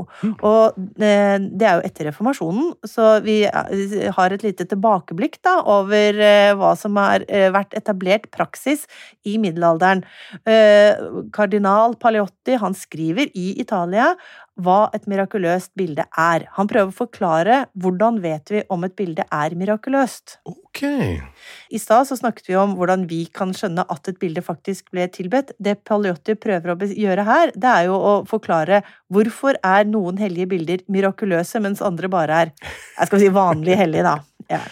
[0.46, 5.58] Og eh, det er jo etter reformasjonen, så vi eh, har et lite tilbakeblikk da
[5.62, 8.86] over eh, hva som har vært etablert praksis
[9.26, 10.04] i middelalderen.
[10.46, 10.98] Eh,
[11.34, 14.12] Kardinal Paliotti han skriver i Italia
[14.56, 16.46] hva et mirakuløst bilde er.
[16.56, 20.38] Han prøver å forklare hvordan vet vi om et bilde er mirakuløst.
[20.48, 20.82] Ok.
[20.86, 25.06] I stad så snakket vi om hvordan vi kan skjønne at et bilde faktisk ble
[25.12, 25.52] tilbedt.
[25.60, 28.80] Det Paliotti prøver å gjøre her, det er jo å forklare
[29.16, 34.04] hvorfor er noen hellige bilder mirakuløse, mens andre bare er jeg skal si vanlig hellige,
[34.06, 34.18] da.
[34.52, 34.62] Ja.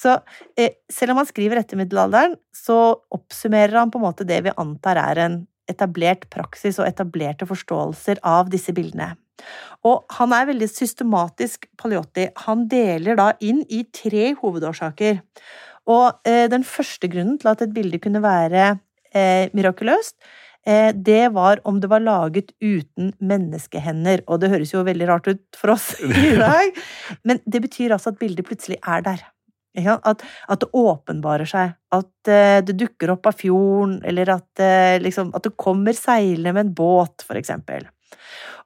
[0.00, 0.16] Så
[0.56, 2.78] eh, selv om han skriver etter middelalderen, så
[3.12, 8.22] oppsummerer han på en måte det vi antar er en etablert praksis og etablerte forståelser
[8.26, 9.12] av disse bildene.
[9.88, 12.26] Og han er veldig systematisk, Paliotti.
[12.46, 15.20] Han deler da inn i tre hovedårsaker.
[15.90, 18.66] Og eh, den første grunnen til at et bilde kunne være
[19.14, 20.18] eh, mirakuløst,
[20.66, 24.20] det var om det var laget uten menneskehender.
[24.28, 26.76] Og det høres jo veldig rart ut for oss i dag,
[27.24, 29.24] men det betyr altså at bildet plutselig er der.
[29.78, 34.98] At, at det åpenbarer seg, at eh, det dukker opp av fjorden, eller at, eh,
[35.02, 37.86] liksom, at det kommer seilende med en båt, for eksempel.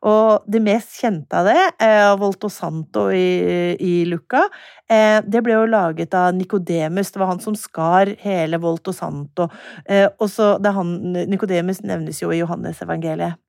[0.05, 4.45] Og det mest kjente av det, eh, Volto Santo i, i Lucca,
[4.91, 7.13] eh, det ble jo laget av Nikodemus.
[7.13, 9.49] Det var han som skar hele Volto Santo.
[9.87, 13.41] Eh, og så Nikodemus nevnes jo i Johannes-evangeliet.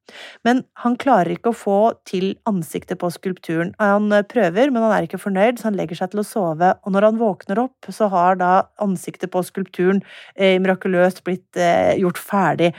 [0.46, 3.72] Men han klarer ikke å få til ansiktet på skulpturen.
[3.82, 6.72] Han prøver, men han er ikke fornøyd, så han legger seg til å sove.
[6.86, 8.52] Og når han våkner opp, så har da
[8.86, 10.04] ansiktet på skulpturen
[10.36, 12.72] eh, mirakuløst blitt eh, gjort ferdig.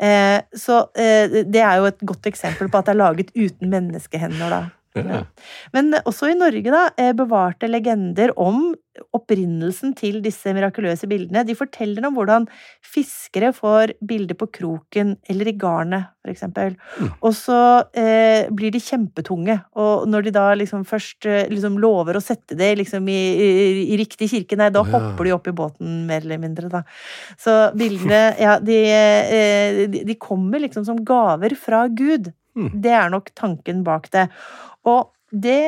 [0.00, 4.50] Eh, så det er jo et godt eksempel på at det er laget uten menneskehender,
[4.50, 4.62] da.
[4.98, 5.20] Ja.
[5.74, 8.72] Men også i Norge da, eh, bevarte legender om
[9.14, 11.44] opprinnelsen til disse mirakuløse bildene.
[11.46, 12.46] De forteller om hvordan
[12.82, 16.74] fiskere får bilder på kroken eller i garnet, for eksempel.
[17.22, 17.60] Og så
[17.94, 22.58] eh, blir de kjempetunge, og når de da liksom først eh, liksom lover å sette
[22.58, 23.48] det liksom i, i,
[23.94, 26.82] i riktig kirke, nei, da hopper de opp i båten, mer eller mindre, da.
[27.40, 32.32] Så bildene, ja, de, eh, de, de kommer liksom som gaver fra Gud.
[32.60, 32.80] Mm.
[32.84, 34.26] Det er nok tanken bak det.
[34.88, 35.58] Og det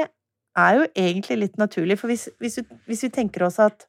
[0.58, 3.86] er jo egentlig litt naturlig, for hvis, hvis, vi- hvis vi tenker oss at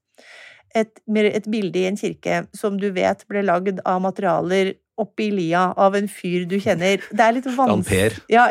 [0.76, 5.66] et, et bilde i en kirke som du vet ble lagd av materialer oppi lia
[5.80, 7.02] av en fyr du kjenner.
[7.10, 8.46] Det er litt vanskelig Ja,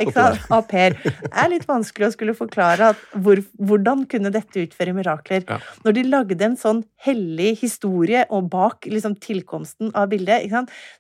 [1.30, 5.46] er litt vanskelig å skulle forklare at hvor, hvordan kunne dette utføre mirakler.
[5.48, 5.60] Ja.
[5.86, 10.50] Når de lagde en sånn hellig historie og bak liksom, tilkomsten av bildet?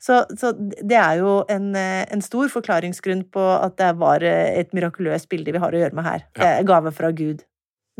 [0.02, 4.60] Så, så det er jo en, eh, en stor forklaringsgrunn på at det var eh,
[4.62, 6.28] et mirakuløst bilde vi har å gjøre med her.
[6.38, 7.42] Er gave fra Gud.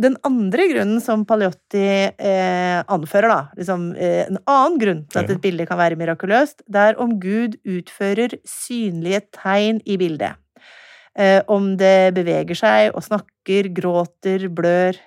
[0.02, 5.30] Den andre grunnen som Paliotti eh, anfører, da, liksom, eh, en annen grunn til at
[5.30, 10.40] et bilde kan være mirakuløst, det er om Gud utfører synlige tegn i bildet.
[11.18, 14.98] Eh, om det beveger seg og snakker, gråter, blør.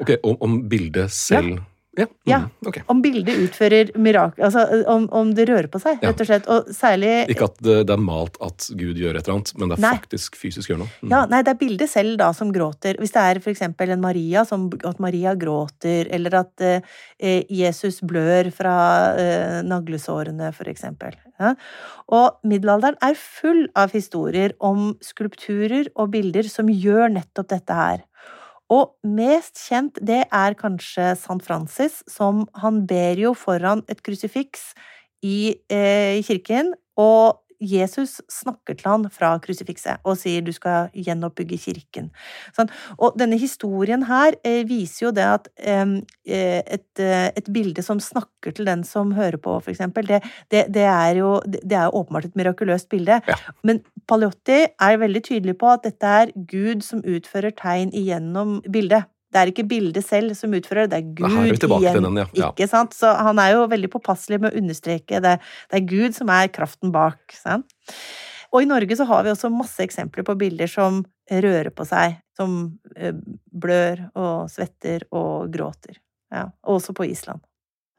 [0.00, 1.66] Ok, om, om bildet selv Ja.
[1.98, 2.40] Mhm, Ja.
[2.66, 2.82] Okay.
[2.88, 6.10] Om bildet utfører mirakel Altså om, om det rører på seg, Ja.
[6.10, 6.48] rett og slett.
[6.48, 9.68] Og særlig Ikke at det, det er malt at Gud gjør et eller annet, men
[9.68, 9.94] det er Nei.
[9.98, 10.92] faktisk fysisk gjør noe.
[11.02, 11.10] Mm.
[11.10, 12.96] Ja, nei, det er bildet selv da som gråter.
[12.98, 18.00] Hvis det er for eksempel en Maria, som, at Maria gråter, eller at eh, Jesus
[18.00, 18.76] blør fra
[19.18, 21.16] eh, naglesårene, eksempel.
[21.40, 21.54] Ja.
[22.12, 28.02] Og middelalderen er full av historier om skulpturer og bilder som gjør nettopp dette her.
[28.72, 31.40] Og mest kjent, det er kanskje St.
[31.44, 34.70] Francis, som han ber jo foran et krusifiks
[35.22, 41.58] i eh, kirken, og Jesus snakker til han fra krusifikset og sier du skal gjenoppbygge
[41.62, 42.10] kirken.
[42.56, 42.70] Sånn.
[42.98, 45.94] Og denne historien her eh, viser jo det at eh,
[46.26, 50.22] et, eh, et bilde som snakker til den som hører på, for eksempel, det,
[50.52, 53.20] det, det, er, jo, det er åpenbart et mirakuløst bilde.
[53.28, 53.38] Ja.
[53.66, 59.11] Men Paliotti er veldig tydelig på at dette er Gud som utfører tegn igjennom bildet.
[59.32, 62.02] Det er ikke bildet selv som utfører det, det er er Gud til igjen.
[62.04, 62.26] den, ja.
[62.36, 62.50] Ja.
[62.52, 62.96] Ikke sant?
[62.96, 65.38] Så han er jo veldig påpasselig med å understreke det.
[65.70, 67.20] Det er Gud som er kraften bak.
[67.32, 67.72] Sant?
[68.52, 71.00] Og i Norge så har vi også masse eksempler på bilder som
[71.32, 72.58] rører på seg, som
[72.96, 73.16] eh,
[73.48, 75.96] blør og svetter og gråter.
[76.32, 77.40] Ja, også på Island.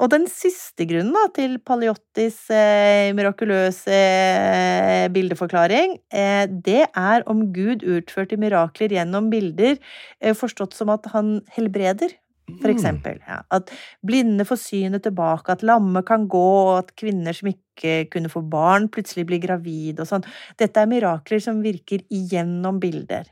[0.01, 7.45] Og den siste grunnen da, til Paliottis eh, mirakuløse eh, bildeforklaring, eh, det er om
[7.53, 9.77] Gud utførte mirakler gjennom bilder,
[10.19, 12.17] eh, forstått som at han helbreder.
[12.59, 12.75] For Mm.
[12.75, 13.19] eksempel.
[13.23, 13.37] Ja.
[13.55, 13.69] At
[14.05, 16.41] blinde får synet tilbake, at lamme kan gå,
[16.73, 20.25] og at kvinner som ikke kunne få barn, plutselig blir gravid og sånn.
[20.59, 23.23] Dette er mirakler som virker igjennom bilder.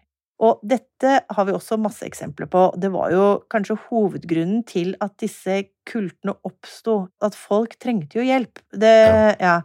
[0.42, 2.64] Og dette har vi også masse eksempler på.
[2.82, 6.96] Det var jo kanskje hovedgrunnen til at disse kultene oppsto.
[7.22, 8.62] At folk trengte jo hjelp.
[8.74, 8.96] Det,
[9.38, 9.60] ja.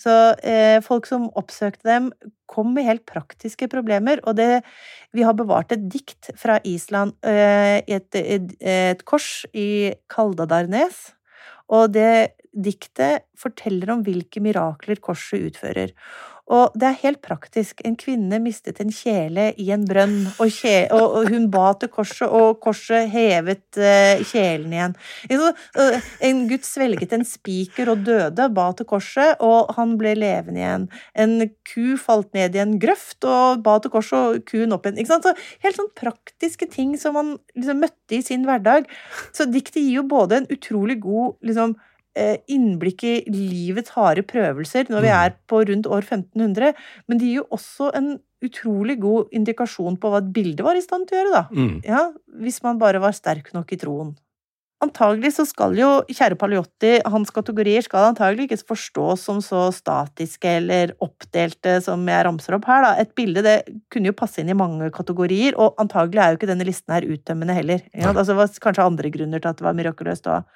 [0.00, 0.14] Så
[0.44, 2.10] eh, folk som oppsøkte dem,
[2.48, 4.20] kom med helt praktiske problemer.
[4.28, 4.62] Og det
[5.16, 11.06] Vi har bevart et dikt fra Island, eh, et, et, et kors i Kaldadarnes.
[11.72, 15.92] Og det diktet forteller om hvilke mirakler korset utfører.
[16.48, 17.82] Og det er helt praktisk.
[17.84, 22.28] En kvinne mistet en kjele i en brønn, og, kje, og, hun ba til korset,
[22.28, 24.96] og korset hevet eh, kjelen igjen.
[25.28, 30.62] Eh, En gutt svelget en spiker og døde, ba til korset, og han ble levende
[30.62, 30.88] igjen.
[31.14, 31.36] En
[31.68, 35.04] ku falt ned i en grøft og ba til korset, og kuen opp igjen.
[35.08, 35.34] Så
[35.64, 38.88] helt sånn praktiske ting som man liksom møtte i sin hverdag.
[39.36, 41.76] Så diktet gir jo både en utrolig god liksom,
[42.48, 45.24] innblikk i livets harde prøvelser når vi Mm.
[45.24, 46.74] er på rundt år 1500,
[47.08, 50.80] men det gir jo også en utrolig god indikasjon på hva et bilde var i
[50.80, 51.48] stand til å gjøre, da.
[51.52, 51.84] Mm.
[51.84, 54.16] Ja, hvis man bare var sterk nok i troen.
[54.78, 60.52] Antagelig så skal jo kjære Paliotti, hans kategorier skal antagelig ikke forstås som så statiske
[60.60, 62.92] eller oppdelte som jeg ramser opp her, da.
[63.02, 63.56] Et bilde det
[63.90, 67.08] kunne jo passe inn i mange kategorier, og antagelig er jo ikke denne listen her
[67.10, 67.82] uttømmende heller.
[67.90, 68.12] Ja.
[68.12, 70.46] Altså, det var kanskje andre grunner til at det var mirakuløst òg.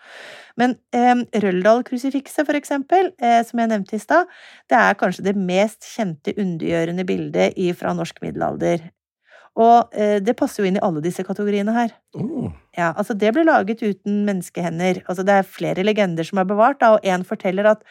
[0.60, 4.30] Men eh, Røldal-krusifikset, for eksempel, eh, som jeg nevnte i stad,
[4.70, 8.86] det er kanskje det mest kjente undergjørende bildet fra norsk middelalder.
[9.60, 11.92] Og eh, det passer jo inn i alle disse kategoriene her.
[12.16, 12.48] Oh.
[12.76, 15.02] Ja, altså det ble laget uten menneskehender.
[15.04, 17.84] Altså det er flere legender som er bevart, da, og en forteller at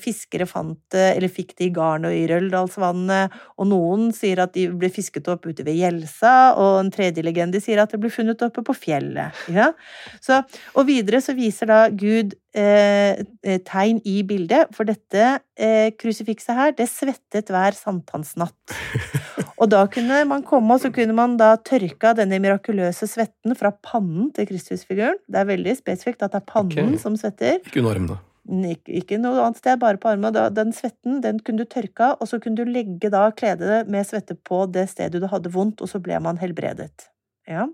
[0.00, 4.52] fiskere fant det, eller fikk det i garn og i Røldalsvannet, og noen sier at
[4.56, 8.12] de ble fisket opp ute ved Gjelsa, og en tredje legende sier at det ble
[8.12, 9.44] funnet oppe på fjellet.
[9.54, 9.70] Ja?
[10.20, 10.42] Så,
[10.74, 15.24] og videre så viser da Gud eh, eh, tegn i bildet, for dette
[15.56, 18.76] eh, krusifikset her, det svettet hver sankthansnatt.
[19.62, 23.54] Og da kunne man komme, og så kunne man da tørke av denne mirakuløse svetten
[23.58, 25.20] fra pannen til Kristusfiguren.
[25.30, 27.02] Det er veldig spesifikt at det er pannen okay.
[27.02, 27.60] som svetter.
[27.62, 28.33] Ikke unorm armene.
[28.44, 30.32] Ikke, noe annet sted, bare på armen.
[30.32, 33.88] Da- Den svetten den kunne du tørke av, og så kunne du legge da kledet
[33.88, 37.08] med svette på det stedet du hadde vondt, og så ble man helbredet.
[37.48, 37.66] Ja.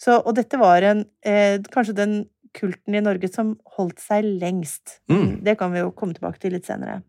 [0.00, 4.98] Så, og dette var en, eh, kanskje den kulten i Norge som holdt seg lengst.
[5.08, 5.42] Mm.
[5.44, 7.02] Det kan vi jo komme tilbake til litt senere.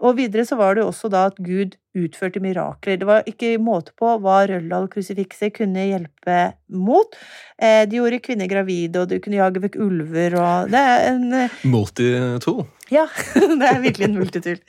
[0.00, 2.98] Og videre så var det jo også da at Gud utførte mirakler.
[3.00, 7.16] Det var ikke måte på hva Røldal-krusifikset kunne hjelpe mot.
[7.58, 11.24] Eh, de gjorde kvinner gravide, og de kunne jage vekk ulver, og det er en
[11.34, 12.66] eh, Multitool.
[12.92, 14.60] ja, det er virkelig en multitool.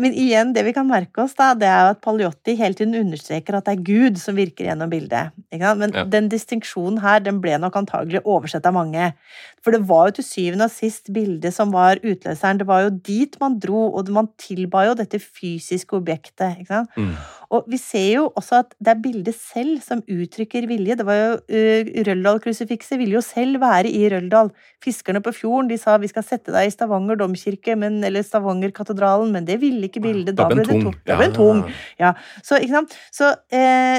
[0.00, 2.96] Men igjen, det vi kan merke oss, da, det er jo at Paliotti hele tiden
[3.02, 5.34] understreker at det er Gud som virker gjennom bildet.
[5.52, 5.82] Ikke sant?
[5.84, 6.04] Men Ja.
[6.16, 9.12] den distinksjonen her, den ble nok antagelig oversett av mange.
[9.60, 12.62] For det var jo til syvende og sist bildet som var utløseren.
[12.62, 16.58] Det var jo dit man dro, og man tilba jo dette fysiske objektet.
[16.62, 16.96] Ikke sant?
[16.96, 17.14] Mm.
[17.50, 20.94] Og vi ser jo også at det er bildet selv som uttrykker vilje.
[21.00, 24.52] Det var jo uh, Røldal-krusifikset ville jo selv være i Røldal.
[24.84, 29.32] Fiskerne på fjorden de sa vi skal sette deg i Stavanger domkirke, men, eller Stavanger-katedralen,
[29.34, 30.36] men det ville ikke bildet.
[30.38, 30.94] Da Da ble det tung.
[31.08, 31.64] Da ble det tung.
[31.98, 32.94] Ja, så, ikke sant?
[33.14, 33.98] så uh,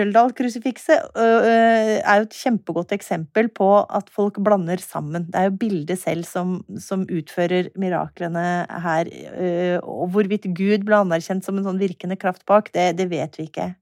[0.00, 5.28] Røldal-krusifikset uh, er jo et kjempegodt eksempel på at folk blander sammen.
[5.28, 8.48] Det er jo bildet selv som, som utfører miraklene
[8.88, 9.08] her.
[9.84, 13.48] og hvorvidt Gud ble anerkjent som en sånn virkende kraft bak, det, det vet vi
[13.48, 13.74] ikke.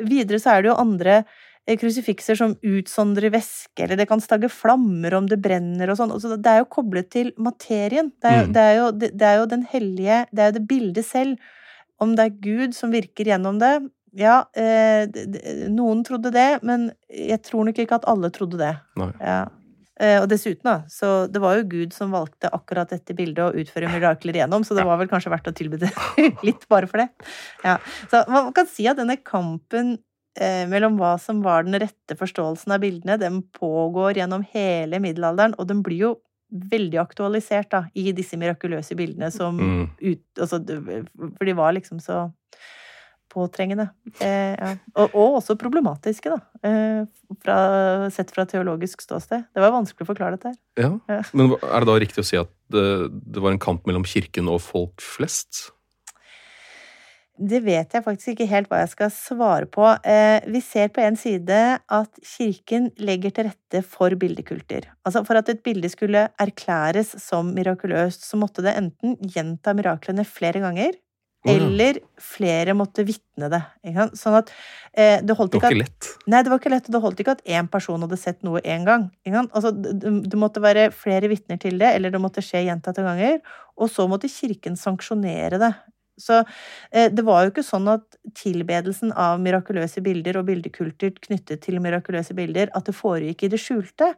[0.00, 1.18] Videre så er det jo andre
[1.66, 6.12] eh, krusifikser som utsondrer væske, eller det kan stagge flammer om det brenner og sånn.
[6.14, 8.12] Altså, det er jo koblet til materien.
[8.20, 8.52] Det er, Mm.
[8.56, 11.36] det, er jo, det, det er jo den hellige Det er jo det bildet selv.
[12.00, 13.74] Om det er Gud som virker gjennom det
[14.16, 15.06] Ja, eh,
[15.70, 18.72] noen trodde det, men jeg tror nok ikke at alle trodde det.
[18.98, 19.12] Nei.
[19.20, 19.44] Ja.
[20.00, 23.52] Eh, og dessuten, da, så det var jo Gud som valgte akkurat dette bildet å
[23.60, 25.90] utføre mirakler igjennom, så det var vel kanskje verdt å tilby det
[26.46, 27.10] litt bare for det.
[27.66, 27.76] Ja.
[28.08, 29.98] Så man kan si at denne kampen
[30.40, 35.58] eh, mellom hva som var den rette forståelsen av bildene, den pågår gjennom hele middelalderen,
[35.60, 36.12] og den blir jo
[36.50, 39.84] veldig aktualisert da, i disse mirakuløse bildene som Mm.
[40.00, 40.58] ut, altså,
[41.36, 42.24] For de var liksom så
[43.30, 43.88] påtrengende.
[44.18, 44.74] Eh, ja.
[44.96, 46.40] og, og også problematiske, da.
[46.66, 47.02] Eh,
[47.42, 47.58] fra,
[48.14, 49.48] sett fra teologisk ståsted.
[49.54, 50.60] Det var vanskelig å forklare dette her.
[50.80, 50.92] Ja.
[51.10, 51.20] Ja.
[51.32, 54.50] Men er det da riktig å si at det, det var en kamp mellom kirken
[54.50, 55.70] og folk flest?
[57.40, 59.86] Det vet jeg faktisk ikke helt hva jeg skal svare på.
[60.04, 64.90] Eh, vi ser på en side at kirken legger til rette for bildekulter.
[65.08, 70.26] Altså For at et bilde skulle erklæres som mirakuløst, så måtte det enten gjenta miraklene
[70.28, 70.98] flere ganger.
[71.48, 73.60] Eller flere måtte vitne det.
[74.18, 74.50] Sånn at
[74.92, 76.08] eh, det holdt Det ikke var at ikke lett.
[76.28, 78.60] Nei, det var ikke lett, og det holdt ikke at én person hadde sett noe
[78.60, 79.06] én gang.
[79.48, 83.40] Altså, det, det måtte være flere vitner til det, eller det måtte skje gjentatte ganger.
[83.80, 85.72] Og så måtte kirken sanksjonere det.
[86.20, 86.42] Så
[86.90, 88.04] eh, det var jo ikke sånn at
[88.36, 93.62] tilbedelsen av mirakuløse bilder og bildekulter knyttet til mirakuløse bilder, at det foregikk i det
[93.62, 94.12] skjulte.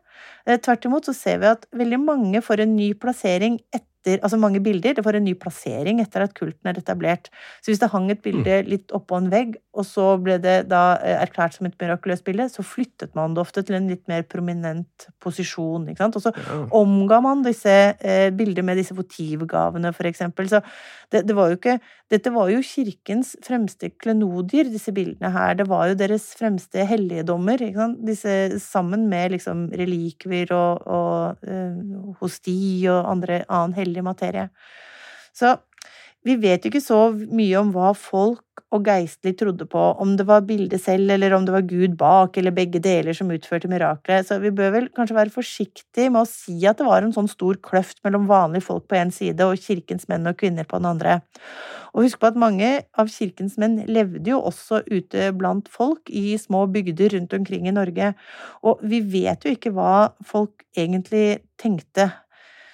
[0.46, 3.86] Eh, tvert imot så ser vi at veldig mange får en ny plassering etter
[4.22, 7.28] Altså mange bilder, det får en ny plassering etter at kulten er etablert.
[7.62, 10.98] Så hvis det hang et bilde litt oppå en vegg, og så ble det da
[11.00, 14.22] eh, erklært som et mirakuløst bilde, så flyttet man det ofte til en litt mer
[14.28, 15.86] prominent posisjon.
[15.88, 16.16] ikke sant?
[16.16, 16.66] Og så Ja.
[16.72, 20.48] omga man disse eh, bildene med disse votivgavene, for eksempel.
[20.50, 20.60] Så
[21.12, 21.78] det, det var jo ikke
[22.12, 25.54] Dette var jo kirkens fremste klenodier, disse bildene her.
[25.56, 28.02] Det var jo deres fremste helligdommer, ikke sant?
[28.04, 31.78] Disse sammen med liksom relikvier og, og eh,
[32.20, 34.48] hosti og andre, annen hellig materie.
[35.36, 35.56] Så
[36.22, 36.98] vi vet jo ikke så
[37.34, 41.44] mye om hva folk og geistlig trodde på, om det var bildet selv, eller om
[41.44, 45.16] det var Gud bak, eller begge deler som utførte miraklet, så vi bør vel kanskje
[45.18, 48.86] være forsiktige med å si at det var en sånn stor kløft mellom vanlige folk
[48.88, 51.18] på en side og kirkens menn og kvinner på den andre.
[51.92, 56.38] Og husk på at mange av kirkens menn levde jo også ute blant folk i
[56.40, 58.14] små bygder rundt omkring i Norge,
[58.64, 62.08] og vi vet jo ikke hva folk egentlig tenkte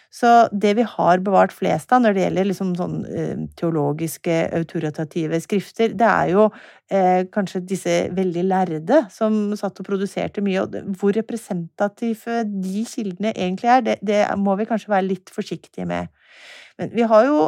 [0.09, 5.41] så det vi har bevart flest av når det gjelder liksom sånn eh, teologiske, autoritative
[5.45, 6.47] skrifter, det er jo
[6.89, 13.35] eh, kanskje disse veldig lærde som satt og produserte mye, og hvor representative de kildene
[13.37, 16.09] egentlig er, det, det må vi kanskje være litt forsiktige med.
[16.79, 17.39] Men vi har jo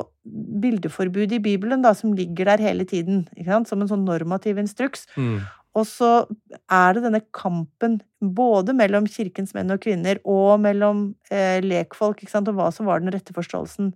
[0.61, 3.25] bildeforbud i Bibelen da, som ligger der hele tiden,
[3.69, 5.07] som en sånn normativ instruks.
[5.17, 5.39] Mm.
[5.79, 6.11] Og så
[6.73, 12.33] er det denne kampen både mellom kirkens menn og kvinner og mellom eh, lekfolk ikke
[12.33, 13.93] sant, og hva som var den rette forståelsen.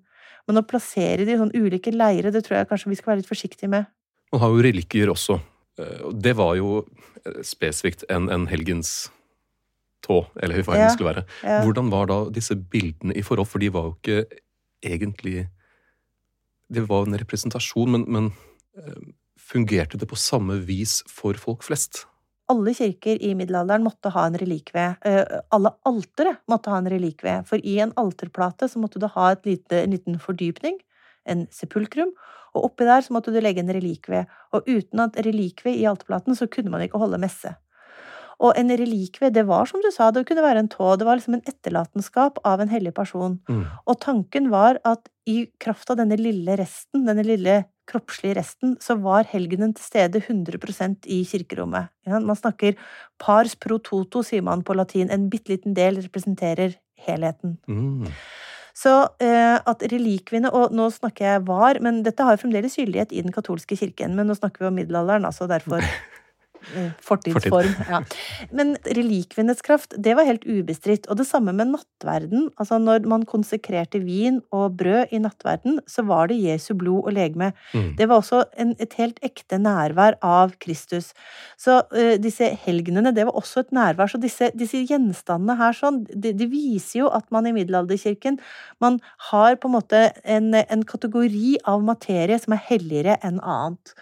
[0.47, 3.23] Men å plassere de i sånn ulike leire, det tror jeg kanskje vi skal være
[3.23, 3.89] litt forsiktige med.
[4.35, 5.41] Man har jo relikvier også.
[5.81, 6.85] Eh, Det var jo
[7.25, 9.11] eh, spesifikt en, en helgens
[10.05, 11.27] tå, eller hva Ja, det skulle være.
[11.43, 11.61] Ja.
[11.65, 13.51] Hvordan var da disse bildene i forhold?
[13.51, 14.41] For de var jo ikke
[14.85, 15.49] egentlig
[16.75, 18.33] Det var en representasjon, men, men
[18.79, 19.05] eh,
[19.45, 22.05] fungerte det på samme vis for folk flest?
[22.53, 24.91] Alle kirker i middelalderen måtte ha en relikvie.
[25.05, 27.39] Eh, Alle altere måtte ha en relikvie.
[27.49, 30.77] For i en alterplate så måtte du ha lite, en liten fordypning,
[31.25, 32.13] en sepulkrum,
[32.55, 34.27] og oppi der så måtte du legge en relikvie.
[34.53, 37.57] Og uten at relikvie i alterplaten så kunne man ikke holde messe.
[38.43, 40.95] Og en relikvie, det var som du sa, det kunne være en tå.
[40.99, 43.39] Det var liksom en etterlatenskap av en hellig person.
[43.49, 43.65] Mm.
[43.87, 48.97] Og tanken var at i kraft av denne lille resten, denne lille kroppslige resten, så
[49.01, 51.93] var helgenen til stede 100% i kirkerommet.
[52.09, 52.79] Ja, Man snakker
[53.21, 55.11] pars pro toto, sier man på latin.
[55.11, 57.59] En bitte liten del representerer helheten.
[57.69, 58.09] Mm.
[58.75, 58.91] Så
[59.23, 63.35] eh, at relikviene, og nå snakker jeg var, men dette har fremdeles gyldighet i den
[63.35, 65.85] katolske kirken, men nå snakker vi om middelalderen, altså derfor
[66.75, 67.73] eh, fortidsform.
[67.91, 68.01] Ja.
[68.55, 71.09] Men relikvienes kraft, det var helt ubestridt.
[71.11, 72.49] Og det samme med nattverden.
[72.61, 77.17] Altså når man konsekrerte vin og brød i nattverden, så var det Jesu blod og
[77.17, 77.53] legeme.
[77.75, 77.95] Mm.
[77.99, 81.13] Det var også en, et helt ekte nærvær av Kristus.
[81.61, 84.11] Så uh, disse helgenene, det var også et nærvær.
[84.11, 88.41] Så disse, disse gjenstandene her sånn, de, de viser jo at man i middelalderkirken,
[88.83, 89.01] man
[89.31, 93.95] har på en måte en, en kategori av materie som er helligere enn annet.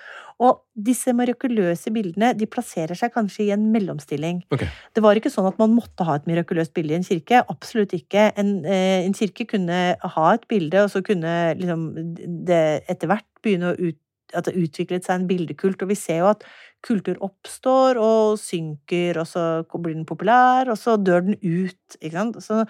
[0.42, 4.42] Og disse mirakuløse bildene de plasserer seg kanskje i en mellomstilling.
[4.54, 4.70] Okay.
[4.94, 7.44] Det var ikke sånn at man måtte ha et mirakuløst bilde i en kirke.
[7.52, 8.30] Absolutt ikke.
[8.40, 9.80] En, eh, en kirke kunne
[10.16, 11.84] ha et bilde, og så kunne liksom
[12.48, 13.98] det etter hvert begynne å ut,
[14.36, 15.82] at det utviklet seg en bildekult.
[15.84, 16.44] Og vi ser jo at
[16.82, 19.44] kultur oppstår og synker, og så
[19.76, 21.96] blir den populær, og så dør den ut.
[22.00, 22.38] Ikke sant?
[22.42, 22.62] Så,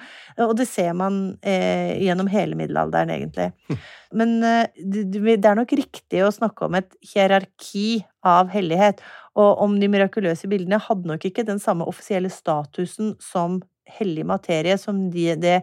[0.44, 3.50] og det ser man eh, gjennom hele middelalderen, egentlig.
[4.20, 9.00] Men eh, det, det er nok riktig å snakke om et hierarki av hellighet.
[9.40, 14.76] Og om de mirakuløse bildene hadde nok ikke den samme offisielle statusen som hellig materie,
[14.80, 15.60] som de, det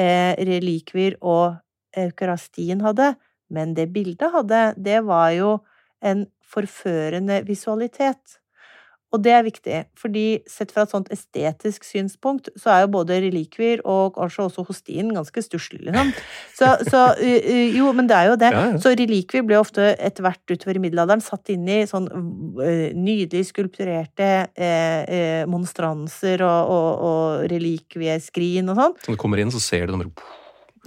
[0.00, 1.60] eh, relikvier og
[1.96, 3.12] eukarastien hadde.
[3.50, 5.56] Men det bildet hadde, det var jo
[6.00, 8.40] en forførende visualitet.
[9.10, 13.16] Og det er viktig, fordi sett fra et sånt estetisk synspunkt, så er jo både
[13.24, 16.12] relikvier og kanskje også hostien ganske stusslig, liksom.
[16.54, 18.52] Så, så Jo, men det er jo det.
[18.54, 18.78] Ja, ja.
[18.78, 22.06] Så relikvier ble ofte etter hvert utover i middelalderen satt inn i sånn
[22.94, 29.00] nydelig skulpturerte eh, monstranser og, og, og relikvieskrin og sånn.
[29.02, 30.22] Så når du kommer inn, så ser du dem og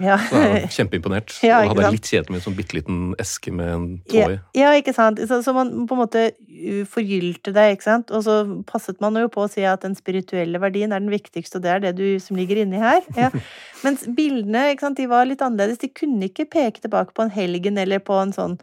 [0.01, 0.15] Ja.
[0.17, 1.35] er kjempeimponert.
[1.45, 4.29] Ja, og hadde litt kjedelig med en sånn bitte liten eske med en tå Ja,
[4.57, 5.21] ja, ikke sant.
[5.29, 8.13] Så, så man på en måte uh, forgylte det, ikke sant.
[8.15, 8.39] Og så
[8.69, 11.75] passet man jo på å si at den spirituelle verdien er den viktigste, og det
[11.75, 13.03] er det du som ligger inni her.
[13.19, 13.29] Ja.
[13.85, 15.83] Mens bildene, ikke sant, de var litt annerledes.
[15.83, 18.57] De kunne ikke peke tilbake på en helgen eller på en sånn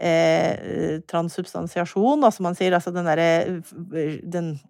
[0.00, 2.74] eh, transsubstansiasjon, da, som man sier.
[2.76, 3.28] Altså den derre
[4.22, 4.69] den eh,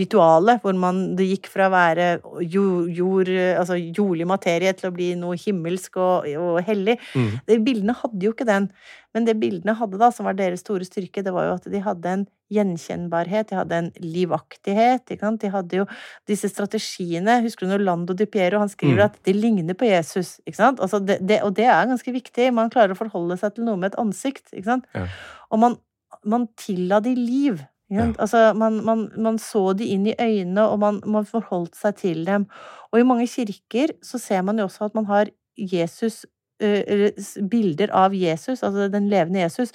[0.00, 2.06] ritualet hvor man det gikk fra å være
[2.48, 3.28] jord,
[3.60, 6.96] altså jordlig materie til å bli noe himmelsk og, og hellig.
[7.14, 7.30] Mm.
[7.48, 8.70] De bildene hadde jo ikke den.
[9.14, 11.80] Men det bildene hadde, da, som var deres store styrke, det var jo at de
[11.82, 15.10] hadde en gjenkjennbarhet, de hadde en livaktighet.
[15.42, 15.86] De hadde jo
[16.30, 17.40] disse strategiene.
[17.44, 19.04] Husker du når Lando Di Piero han skriver Mm.
[19.10, 20.40] at det ligner på Jesus?
[20.46, 20.80] Ikke sant?
[20.80, 22.52] Altså det, det, og det er ganske viktig.
[22.54, 24.52] Man klarer å forholde seg til noe med et ansikt.
[24.54, 24.86] Ikke sant?
[24.94, 25.06] Ja.
[25.50, 25.76] Og man,
[26.24, 27.60] man tilla de liv.
[27.90, 28.16] Sant?
[28.22, 32.24] Altså, man, man, man så de inn i øynene, og man, man forholdt seg til
[32.26, 32.46] dem.
[32.92, 36.26] Og i mange kirker så ser man jo også at man har Jesus
[36.62, 37.10] eh,
[37.50, 39.72] bilder av Jesus, altså den levende Jesus,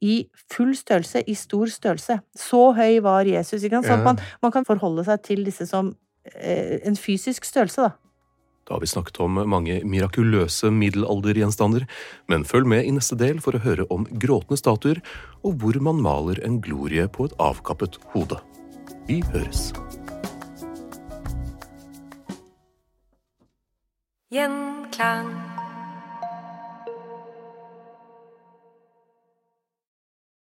[0.00, 2.20] i full størrelse, i stor størrelse.
[2.36, 3.62] Så høy var Jesus.
[3.62, 3.86] Ikke sant?
[3.86, 4.04] Så Ja.
[4.04, 5.96] man, man kan forholde seg til disse som
[6.34, 7.90] eh, en fysisk størrelse, da.
[8.68, 11.86] Da har vi snakket om mange mirakuløse middelaldergjenstander,
[12.28, 15.00] men følg med i neste del for å høre om gråtende statuer
[15.40, 18.36] og hvor man maler en glorie på et avkappet hode.
[19.08, 19.70] Vi høres.
[24.28, 25.57] Gjenklang.